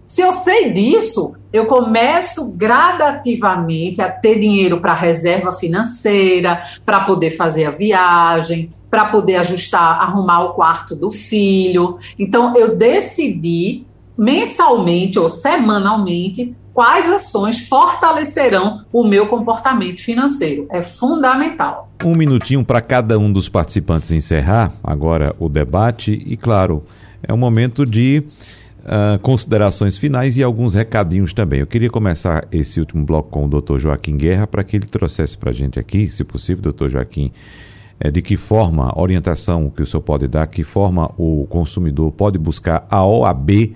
Se 0.08 0.22
eu 0.22 0.32
sei 0.32 0.72
disso, 0.72 1.34
eu 1.52 1.66
começo 1.66 2.50
gradativamente 2.52 4.00
a 4.00 4.10
ter 4.10 4.40
dinheiro 4.40 4.80
para 4.80 4.94
reserva 4.94 5.52
financeira, 5.52 6.62
para 6.84 7.00
poder 7.00 7.28
fazer 7.28 7.66
a 7.66 7.70
viagem, 7.70 8.72
para 8.90 9.04
poder 9.04 9.36
ajustar, 9.36 10.00
arrumar 10.00 10.44
o 10.44 10.54
quarto 10.54 10.96
do 10.96 11.10
filho. 11.10 11.98
Então, 12.18 12.56
eu 12.56 12.74
decidi 12.74 13.84
mensalmente 14.16 15.18
ou 15.18 15.28
semanalmente 15.28 16.56
quais 16.72 17.06
ações 17.12 17.60
fortalecerão 17.68 18.86
o 18.90 19.06
meu 19.06 19.26
comportamento 19.26 20.02
financeiro. 20.02 20.66
É 20.70 20.80
fundamental. 20.80 21.90
Um 22.02 22.14
minutinho 22.14 22.64
para 22.64 22.80
cada 22.80 23.18
um 23.18 23.30
dos 23.30 23.50
participantes 23.50 24.10
encerrar 24.10 24.72
agora 24.82 25.36
o 25.38 25.50
debate 25.50 26.12
e, 26.24 26.34
claro, 26.34 26.82
é 27.22 27.30
um 27.30 27.36
momento 27.36 27.84
de 27.84 28.24
uh, 28.88 29.18
considerações 29.20 29.98
finais 29.98 30.36
e 30.36 30.42
alguns 30.42 30.74
recadinhos 30.74 31.32
também. 31.32 31.60
Eu 31.60 31.66
queria 31.66 31.90
começar 31.90 32.48
esse 32.50 32.80
último 32.80 33.04
bloco 33.04 33.30
com 33.30 33.46
o 33.46 33.48
Dr. 33.48 33.78
Joaquim 33.78 34.16
Guerra 34.16 34.46
para 34.46 34.64
que 34.64 34.76
ele 34.76 34.86
trouxesse 34.86 35.36
para 35.36 35.50
a 35.50 35.54
gente 35.54 35.78
aqui, 35.78 36.10
se 36.10 36.24
possível, 36.24 36.62
doutor 36.62 36.90
Joaquim, 36.90 37.30
é, 38.00 38.10
de 38.10 38.22
que 38.22 38.36
forma, 38.36 38.92
orientação 38.98 39.70
que 39.70 39.82
o 39.82 39.86
senhor 39.86 40.02
pode 40.02 40.26
dar, 40.26 40.46
que 40.46 40.64
forma 40.64 41.12
o 41.18 41.46
consumidor 41.48 42.10
pode 42.12 42.38
buscar 42.38 42.86
a 42.90 43.04
OAB 43.04 43.74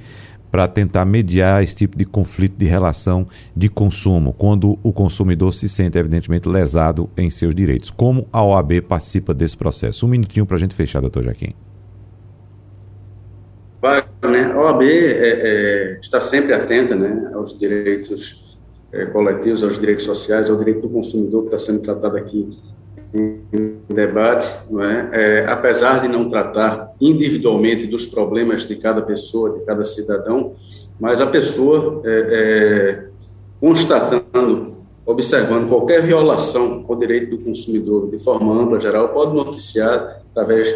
para 0.50 0.68
tentar 0.68 1.06
mediar 1.06 1.62
esse 1.62 1.74
tipo 1.74 1.96
de 1.96 2.04
conflito 2.04 2.58
de 2.58 2.66
relação 2.66 3.26
de 3.56 3.70
consumo, 3.70 4.34
quando 4.34 4.78
o 4.82 4.92
consumidor 4.92 5.54
se 5.54 5.66
sente, 5.66 5.96
evidentemente, 5.96 6.46
lesado 6.46 7.08
em 7.16 7.30
seus 7.30 7.54
direitos. 7.54 7.90
Como 7.90 8.28
a 8.30 8.44
OAB 8.44 8.82
participa 8.82 9.32
desse 9.32 9.56
processo? 9.56 10.04
Um 10.04 10.10
minutinho 10.10 10.44
para 10.44 10.58
a 10.58 10.60
gente 10.60 10.74
fechar, 10.74 11.00
doutor 11.00 11.24
Joaquim. 11.24 11.54
Claro, 13.82 14.06
né? 14.30 14.52
A 14.52 14.60
OAB 14.60 14.82
é, 14.82 14.86
é, 14.86 15.98
está 16.00 16.20
sempre 16.20 16.54
atenta 16.54 16.94
né, 16.94 17.32
aos 17.34 17.58
direitos 17.58 18.56
é, 18.92 19.06
coletivos, 19.06 19.64
aos 19.64 19.76
direitos 19.80 20.04
sociais, 20.04 20.48
ao 20.48 20.56
direito 20.56 20.82
do 20.82 20.88
consumidor 20.88 21.48
que 21.48 21.54
está 21.56 21.58
sendo 21.58 21.82
tratado 21.82 22.16
aqui 22.16 22.56
em 23.12 23.78
debate, 23.92 24.48
não 24.70 24.84
é? 24.84 25.10
é? 25.12 25.46
apesar 25.48 26.00
de 26.00 26.06
não 26.06 26.30
tratar 26.30 26.92
individualmente 27.00 27.84
dos 27.84 28.06
problemas 28.06 28.66
de 28.66 28.76
cada 28.76 29.02
pessoa, 29.02 29.58
de 29.58 29.64
cada 29.66 29.82
cidadão, 29.82 30.54
mas 31.00 31.20
a 31.20 31.26
pessoa 31.26 32.00
é, 32.04 32.10
é, 32.10 33.08
constatando, 33.60 34.76
observando 35.04 35.68
qualquer 35.68 36.02
violação 36.02 36.84
ao 36.88 36.94
direito 36.94 37.36
do 37.36 37.38
consumidor 37.44 38.08
de 38.12 38.20
forma 38.20 38.62
ampla, 38.62 38.80
geral, 38.80 39.08
pode 39.08 39.34
noticiar 39.34 40.22
através 40.30 40.72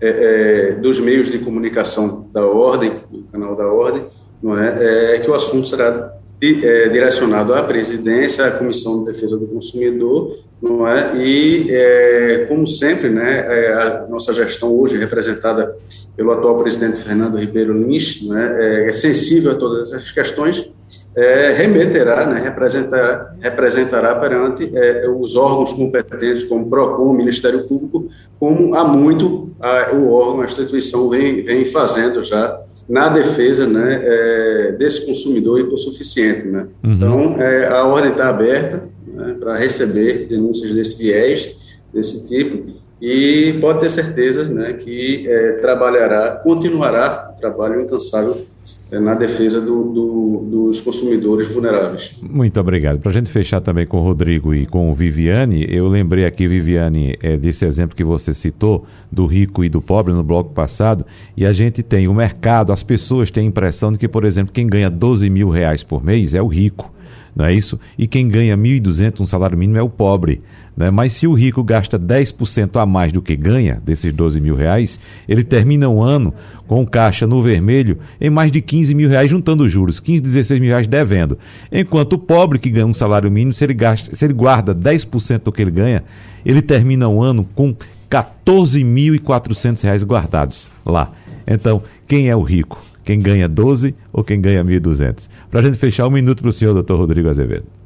é, 0.00 0.08
é, 0.08 0.72
dos 0.72 1.00
meios 1.00 1.30
de 1.30 1.38
comunicação 1.38 2.28
da 2.32 2.44
ordem, 2.44 3.00
do 3.10 3.24
canal 3.32 3.56
da 3.56 3.66
ordem, 3.66 4.06
não 4.42 4.58
é, 4.58 5.16
é 5.16 5.18
que 5.18 5.30
o 5.30 5.34
assunto 5.34 5.66
será 5.66 6.18
é, 6.40 6.88
direcionado 6.88 7.52
à 7.52 7.64
presidência, 7.64 8.46
à 8.46 8.50
Comissão 8.52 9.00
de 9.00 9.12
Defesa 9.12 9.36
do 9.36 9.46
Consumidor, 9.46 10.38
não 10.62 10.86
é? 10.86 11.16
E, 11.16 11.66
é, 11.68 12.46
como 12.48 12.66
sempre, 12.66 13.10
né, 13.10 13.44
é, 13.48 13.72
a 13.72 14.06
nossa 14.08 14.32
gestão 14.32 14.72
hoje, 14.72 14.96
representada 14.96 15.74
pelo 16.16 16.32
atual 16.32 16.58
presidente 16.58 16.98
Fernando 16.98 17.38
Ribeiro 17.38 17.72
Lins, 17.72 18.22
né, 18.22 18.56
é, 18.58 18.88
é 18.88 18.92
sensível 18.92 19.52
a 19.52 19.54
todas 19.56 19.92
essas 19.92 20.12
questões, 20.12 20.70
é, 21.16 21.52
remeterá, 21.52 22.26
né, 22.26 22.40
representar, 22.40 23.34
representará 23.40 24.14
perante 24.16 24.70
é, 24.74 25.08
os 25.08 25.36
órgãos 25.36 25.72
competentes, 25.72 26.44
como 26.44 26.68
PROCON, 26.68 27.12
Ministério 27.12 27.66
Público, 27.66 28.08
como 28.38 28.74
há 28.74 28.84
muito 28.84 29.50
a, 29.60 29.92
o 29.94 30.12
órgão, 30.12 30.42
a 30.42 30.44
instituição 30.44 31.08
vem, 31.08 31.42
vem 31.42 31.64
fazendo 31.64 32.22
já 32.22 32.60
na 32.88 33.08
defesa 33.08 33.66
né, 33.66 34.00
é, 34.02 34.72
desse 34.78 35.04
consumidor 35.04 35.60
hipossuficiente. 35.60 36.46
Né? 36.46 36.66
Uhum. 36.84 36.92
Então, 36.92 37.42
é, 37.42 37.66
a 37.68 37.84
ordem 37.84 38.12
está 38.12 38.28
aberta 38.28 38.84
né, 39.06 39.36
para 39.38 39.56
receber 39.56 40.26
denúncias 40.28 40.70
desse 40.70 40.96
viés, 40.96 41.56
desse 41.92 42.24
tipo, 42.26 42.78
e 43.00 43.56
pode 43.60 43.80
ter 43.80 43.90
certeza 43.90 44.44
né, 44.44 44.72
que 44.74 45.28
é, 45.28 45.52
trabalhará, 45.60 46.32
continuará 46.42 47.32
o 47.34 47.40
trabalho 47.40 47.80
incansável 47.80 48.46
na 48.90 49.14
defesa 49.14 49.60
do, 49.60 49.84
do, 49.92 50.48
dos 50.50 50.80
consumidores 50.80 51.52
vulneráveis. 51.52 52.16
Muito 52.22 52.58
obrigado. 52.58 52.98
Para 52.98 53.10
a 53.10 53.14
gente 53.14 53.30
fechar 53.30 53.60
também 53.60 53.86
com 53.86 53.98
o 53.98 54.02
Rodrigo 54.02 54.54
e 54.54 54.64
com 54.66 54.90
o 54.90 54.94
Viviane, 54.94 55.66
eu 55.68 55.88
lembrei 55.88 56.24
aqui, 56.24 56.48
Viviane, 56.48 57.16
é, 57.22 57.36
desse 57.36 57.66
exemplo 57.66 57.94
que 57.94 58.04
você 58.04 58.32
citou, 58.32 58.86
do 59.12 59.26
rico 59.26 59.62
e 59.62 59.68
do 59.68 59.82
pobre 59.82 60.12
no 60.12 60.22
bloco 60.22 60.54
passado, 60.54 61.04
e 61.36 61.44
a 61.44 61.52
gente 61.52 61.82
tem 61.82 62.08
o 62.08 62.14
mercado, 62.14 62.72
as 62.72 62.82
pessoas 62.82 63.30
têm 63.30 63.44
a 63.44 63.48
impressão 63.48 63.92
de 63.92 63.98
que, 63.98 64.08
por 64.08 64.24
exemplo, 64.24 64.52
quem 64.52 64.66
ganha 64.66 64.88
12 64.88 65.28
mil 65.28 65.50
reais 65.50 65.82
por 65.82 66.02
mês 66.02 66.34
é 66.34 66.40
o 66.40 66.46
rico 66.46 66.92
não 67.38 67.44
é 67.44 67.52
isso? 67.52 67.78
E 67.96 68.08
quem 68.08 68.26
ganha 68.28 68.56
1.200, 68.56 69.20
um 69.20 69.26
salário 69.26 69.56
mínimo, 69.56 69.78
é 69.78 69.82
o 69.82 69.88
pobre. 69.88 70.42
Né? 70.78 70.92
Mas 70.92 71.14
se 71.14 71.26
o 71.26 71.32
rico 71.32 71.64
gasta 71.64 71.98
10% 71.98 72.80
a 72.80 72.86
mais 72.86 73.10
do 73.10 73.20
que 73.20 73.34
ganha, 73.34 73.82
desses 73.84 74.12
12 74.12 74.40
mil 74.40 74.54
reais, 74.54 75.00
ele 75.28 75.42
termina 75.42 75.88
o 75.88 76.00
ano 76.00 76.32
com 76.68 76.86
caixa 76.86 77.26
no 77.26 77.42
vermelho 77.42 77.98
em 78.20 78.30
mais 78.30 78.52
de 78.52 78.60
15 78.60 78.94
mil 78.94 79.08
reais, 79.08 79.28
juntando 79.28 79.68
juros, 79.68 79.98
15, 79.98 80.22
16 80.22 80.60
mil 80.60 80.70
reais 80.70 80.86
devendo. 80.86 81.36
Enquanto 81.72 82.12
o 82.12 82.18
pobre 82.18 82.60
que 82.60 82.70
ganha 82.70 82.86
um 82.86 82.94
salário 82.94 83.28
mínimo, 83.28 83.52
se 83.52 83.64
ele, 83.64 83.74
gasta, 83.74 84.14
se 84.14 84.24
ele 84.24 84.32
guarda 84.32 84.72
10% 84.72 85.40
do 85.40 85.50
que 85.50 85.62
ele 85.62 85.72
ganha, 85.72 86.04
ele 86.46 86.62
termina 86.62 87.08
o 87.08 87.20
ano 87.20 87.44
com 87.56 87.74
14.400 88.08 89.82
reais 89.82 90.04
guardados 90.04 90.70
lá. 90.86 91.10
Então, 91.44 91.82
quem 92.06 92.28
é 92.28 92.36
o 92.36 92.42
rico? 92.42 92.80
quem 93.04 93.18
ganha 93.20 93.48
12 93.48 93.94
ou 94.12 94.22
quem 94.22 94.38
ganha 94.38 94.62
1.200. 94.62 95.30
Para 95.50 95.60
a 95.60 95.62
gente 95.62 95.78
fechar 95.78 96.06
um 96.06 96.10
minuto 96.10 96.42
para 96.42 96.50
o 96.50 96.52
senhor, 96.52 96.74
doutor 96.74 96.98
Rodrigo 96.98 97.30
Azevedo. 97.30 97.77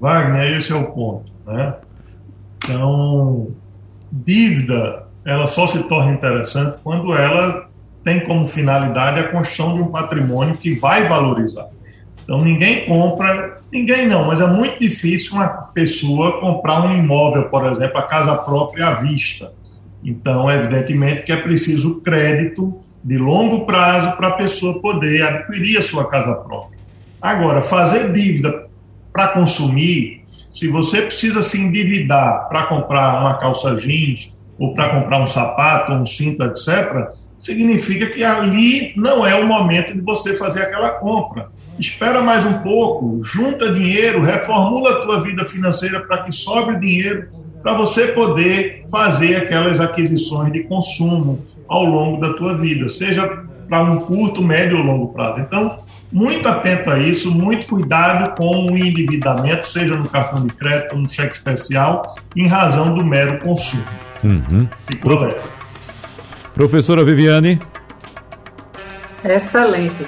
Wagner, 0.00 0.56
esse 0.56 0.72
é 0.72 0.76
o 0.76 0.90
ponto. 0.92 1.30
Né? 1.46 1.74
Então, 2.64 3.48
dívida, 4.10 5.06
ela 5.24 5.46
só 5.46 5.66
se 5.66 5.82
torna 5.84 6.12
interessante 6.12 6.78
quando 6.82 7.14
ela 7.14 7.68
tem 8.02 8.20
como 8.20 8.46
finalidade 8.46 9.20
a 9.20 9.28
construção 9.28 9.74
de 9.74 9.82
um 9.82 9.88
patrimônio 9.88 10.56
que 10.56 10.74
vai 10.74 11.06
valorizar. 11.06 11.68
Então, 12.24 12.40
ninguém 12.40 12.86
compra, 12.86 13.60
ninguém 13.70 14.06
não, 14.06 14.26
mas 14.26 14.40
é 14.40 14.46
muito 14.46 14.78
difícil 14.80 15.34
uma 15.34 15.48
pessoa 15.48 16.40
comprar 16.40 16.82
um 16.82 16.96
imóvel, 16.96 17.48
por 17.50 17.66
exemplo, 17.66 17.98
a 17.98 18.04
casa 18.04 18.34
própria 18.36 18.88
à 18.88 18.94
vista. 18.94 19.52
Então, 20.02 20.50
evidentemente 20.50 21.22
que 21.22 21.32
é 21.32 21.36
preciso 21.36 22.00
crédito 22.00 22.80
de 23.02 23.18
longo 23.18 23.66
prazo 23.66 24.12
para 24.12 24.28
a 24.28 24.32
pessoa 24.32 24.80
poder 24.80 25.22
adquirir 25.22 25.78
a 25.78 25.82
sua 25.82 26.08
casa 26.08 26.34
própria. 26.36 26.78
Agora, 27.20 27.60
fazer 27.60 28.12
dívida 28.12 28.69
para 29.20 29.28
consumir, 29.28 30.24
se 30.50 30.66
você 30.68 31.02
precisa 31.02 31.42
se 31.42 31.60
endividar 31.60 32.48
para 32.48 32.64
comprar 32.64 33.20
uma 33.20 33.34
calça 33.34 33.74
jeans, 33.74 34.32
ou 34.58 34.72
para 34.72 34.98
comprar 34.98 35.22
um 35.22 35.26
sapato, 35.26 35.92
um 35.92 36.06
cinto, 36.06 36.42
etc., 36.42 37.10
significa 37.38 38.06
que 38.06 38.24
ali 38.24 38.94
não 38.96 39.26
é 39.26 39.34
o 39.34 39.46
momento 39.46 39.92
de 39.92 40.00
você 40.00 40.34
fazer 40.36 40.62
aquela 40.62 40.90
compra. 40.92 41.48
Espera 41.78 42.22
mais 42.22 42.46
um 42.46 42.60
pouco, 42.60 43.22
junta 43.22 43.70
dinheiro, 43.70 44.22
reformula 44.22 44.90
a 44.90 45.00
tua 45.02 45.20
vida 45.20 45.44
financeira 45.44 46.00
para 46.00 46.22
que 46.22 46.32
sobre 46.32 46.78
dinheiro 46.78 47.28
para 47.62 47.76
você 47.76 48.08
poder 48.08 48.86
fazer 48.90 49.36
aquelas 49.36 49.80
aquisições 49.80 50.50
de 50.50 50.62
consumo, 50.64 51.44
ao 51.68 51.84
longo 51.84 52.20
da 52.20 52.32
tua 52.32 52.56
vida, 52.56 52.88
seja 52.88 53.44
para 53.68 53.84
um 53.84 53.98
curto, 54.00 54.42
médio 54.42 54.78
ou 54.78 54.82
longo 54.82 55.12
prazo. 55.12 55.40
Então, 55.40 55.78
muito 56.12 56.48
atento 56.48 56.90
a 56.90 56.98
isso, 56.98 57.30
muito 57.30 57.66
cuidado 57.66 58.34
com 58.36 58.66
o 58.66 58.76
endividamento, 58.76 59.66
seja 59.66 59.94
no 59.94 60.08
cartão 60.08 60.46
de 60.46 60.52
crédito 60.52 60.94
ou 60.94 60.98
no 61.00 61.08
cheque 61.08 61.34
especial, 61.34 62.16
em 62.34 62.46
razão 62.46 62.94
do 62.94 63.04
mero 63.04 63.38
consumo. 63.40 63.84
Uhum. 64.24 64.68
Prof... 65.00 65.36
Professora 66.54 67.04
Viviane. 67.04 67.60
Excelente. 69.24 70.06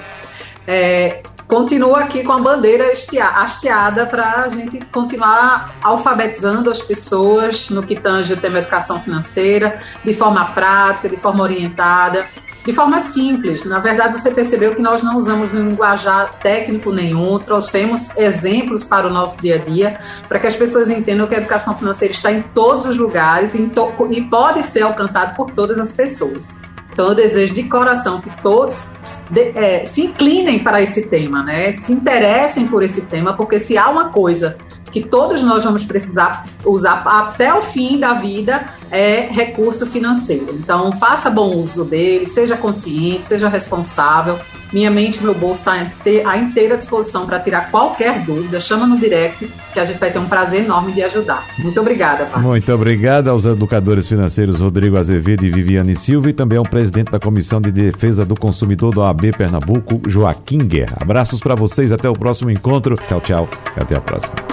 É, 0.67 1.21
continuo 1.47 1.95
aqui 1.95 2.23
com 2.23 2.31
a 2.31 2.39
bandeira 2.39 2.91
hasteada 2.91 4.05
para 4.05 4.41
a 4.41 4.49
gente 4.49 4.79
continuar 4.91 5.75
alfabetizando 5.81 6.69
as 6.69 6.81
pessoas 6.81 7.69
no 7.69 7.83
que 7.83 7.95
tange 7.95 8.33
o 8.33 8.37
tema 8.37 8.59
educação 8.59 8.99
financeira, 8.99 9.77
de 10.03 10.13
forma 10.13 10.45
prática, 10.45 11.07
de 11.07 11.17
forma 11.17 11.43
orientada, 11.43 12.25
de 12.65 12.71
forma 12.71 12.99
simples. 12.99 13.63
Na 13.65 13.79
verdade, 13.79 14.19
você 14.19 14.31
percebeu 14.31 14.73
que 14.73 14.81
nós 14.81 15.03
não 15.03 15.17
usamos 15.17 15.53
um 15.53 15.69
linguajar 15.69 16.33
técnico 16.35 16.91
nenhum, 16.91 17.37
trouxemos 17.39 18.15
exemplos 18.17 18.83
para 18.83 19.07
o 19.07 19.09
nosso 19.11 19.41
dia 19.41 19.55
a 19.55 19.57
dia, 19.57 19.99
para 20.27 20.39
que 20.39 20.47
as 20.47 20.55
pessoas 20.55 20.89
entendam 20.89 21.27
que 21.27 21.35
a 21.35 21.37
educação 21.37 21.75
financeira 21.75 22.13
está 22.13 22.31
em 22.31 22.41
todos 22.41 22.85
os 22.85 22.97
lugares 22.97 23.53
e 23.53 24.21
pode 24.29 24.63
ser 24.63 24.81
alcançada 24.81 25.33
por 25.35 25.49
todas 25.51 25.77
as 25.77 25.91
pessoas. 25.91 26.57
Então, 26.93 27.09
eu 27.09 27.15
desejo 27.15 27.55
de 27.55 27.63
coração 27.63 28.21
que 28.21 28.29
todos 28.41 28.85
de, 29.31 29.51
é, 29.55 29.83
se 29.83 30.03
inclinem 30.03 30.59
para 30.59 30.79
esse 30.79 31.07
tema, 31.07 31.41
né? 31.41 31.73
Se 31.73 31.91
interessem 31.91 32.67
por 32.67 32.83
esse 32.83 33.01
tema, 33.01 33.33
porque 33.33 33.59
se 33.59 33.75
há 33.75 33.89
uma 33.89 34.09
coisa 34.09 34.57
que 34.93 35.01
todos 35.01 35.41
nós 35.41 35.63
vamos 35.63 35.83
precisar 35.83 36.45
usar 36.63 37.01
até 37.05 37.51
o 37.53 37.63
fim 37.63 37.99
da 37.99 38.13
vida 38.13 38.63
é 38.91 39.21
recurso 39.21 39.87
financeiro. 39.87 40.53
Então, 40.53 40.91
faça 40.93 41.31
bom 41.31 41.55
uso 41.55 41.83
dele, 41.83 42.27
seja 42.27 42.55
consciente, 42.55 43.25
seja 43.25 43.49
responsável. 43.49 44.39
Minha 44.71 44.89
mente 44.89 45.21
meu 45.21 45.35
bolso 45.35 45.59
está 45.59 45.87
à 46.25 46.37
inteira 46.37 46.77
disposição 46.77 47.25
para 47.25 47.39
tirar 47.39 47.69
qualquer 47.69 48.19
dúvida. 48.21 48.59
Chama 48.59 48.87
no 48.87 48.97
direct 48.97 49.47
que 49.71 49.79
a 49.79 49.85
gente 49.85 49.99
vai 49.99 50.11
ter 50.11 50.17
um 50.17 50.25
prazer 50.25 50.63
enorme 50.63 50.91
de 50.91 51.03
ajudar. 51.03 51.45
Muito 51.59 51.79
obrigada, 51.79 52.25
Pai. 52.25 52.41
Muito 52.41 52.73
obrigada 52.73 53.29
aos 53.29 53.45
educadores 53.45 54.07
financeiros 54.07 54.59
Rodrigo 54.59 54.97
Azevedo 54.97 55.45
e 55.45 55.51
Viviane 55.51 55.95
Silva 55.95 56.29
e 56.29 56.33
também 56.33 56.57
ao 56.57 56.63
presidente 56.63 57.11
da 57.11 57.19
Comissão 57.19 57.61
de 57.61 57.71
Defesa 57.71 58.25
do 58.25 58.35
Consumidor 58.35 58.95
da 58.95 59.01
OAB 59.01 59.31
Pernambuco, 59.37 60.01
Joaquim 60.07 60.59
Guerra. 60.59 60.97
Abraços 60.99 61.39
para 61.39 61.53
vocês, 61.53 61.91
até 61.91 62.09
o 62.09 62.13
próximo 62.13 62.49
encontro. 62.49 62.95
Tchau, 63.07 63.21
tchau 63.21 63.49
até 63.75 63.95
a 63.95 64.01
próxima. 64.01 64.52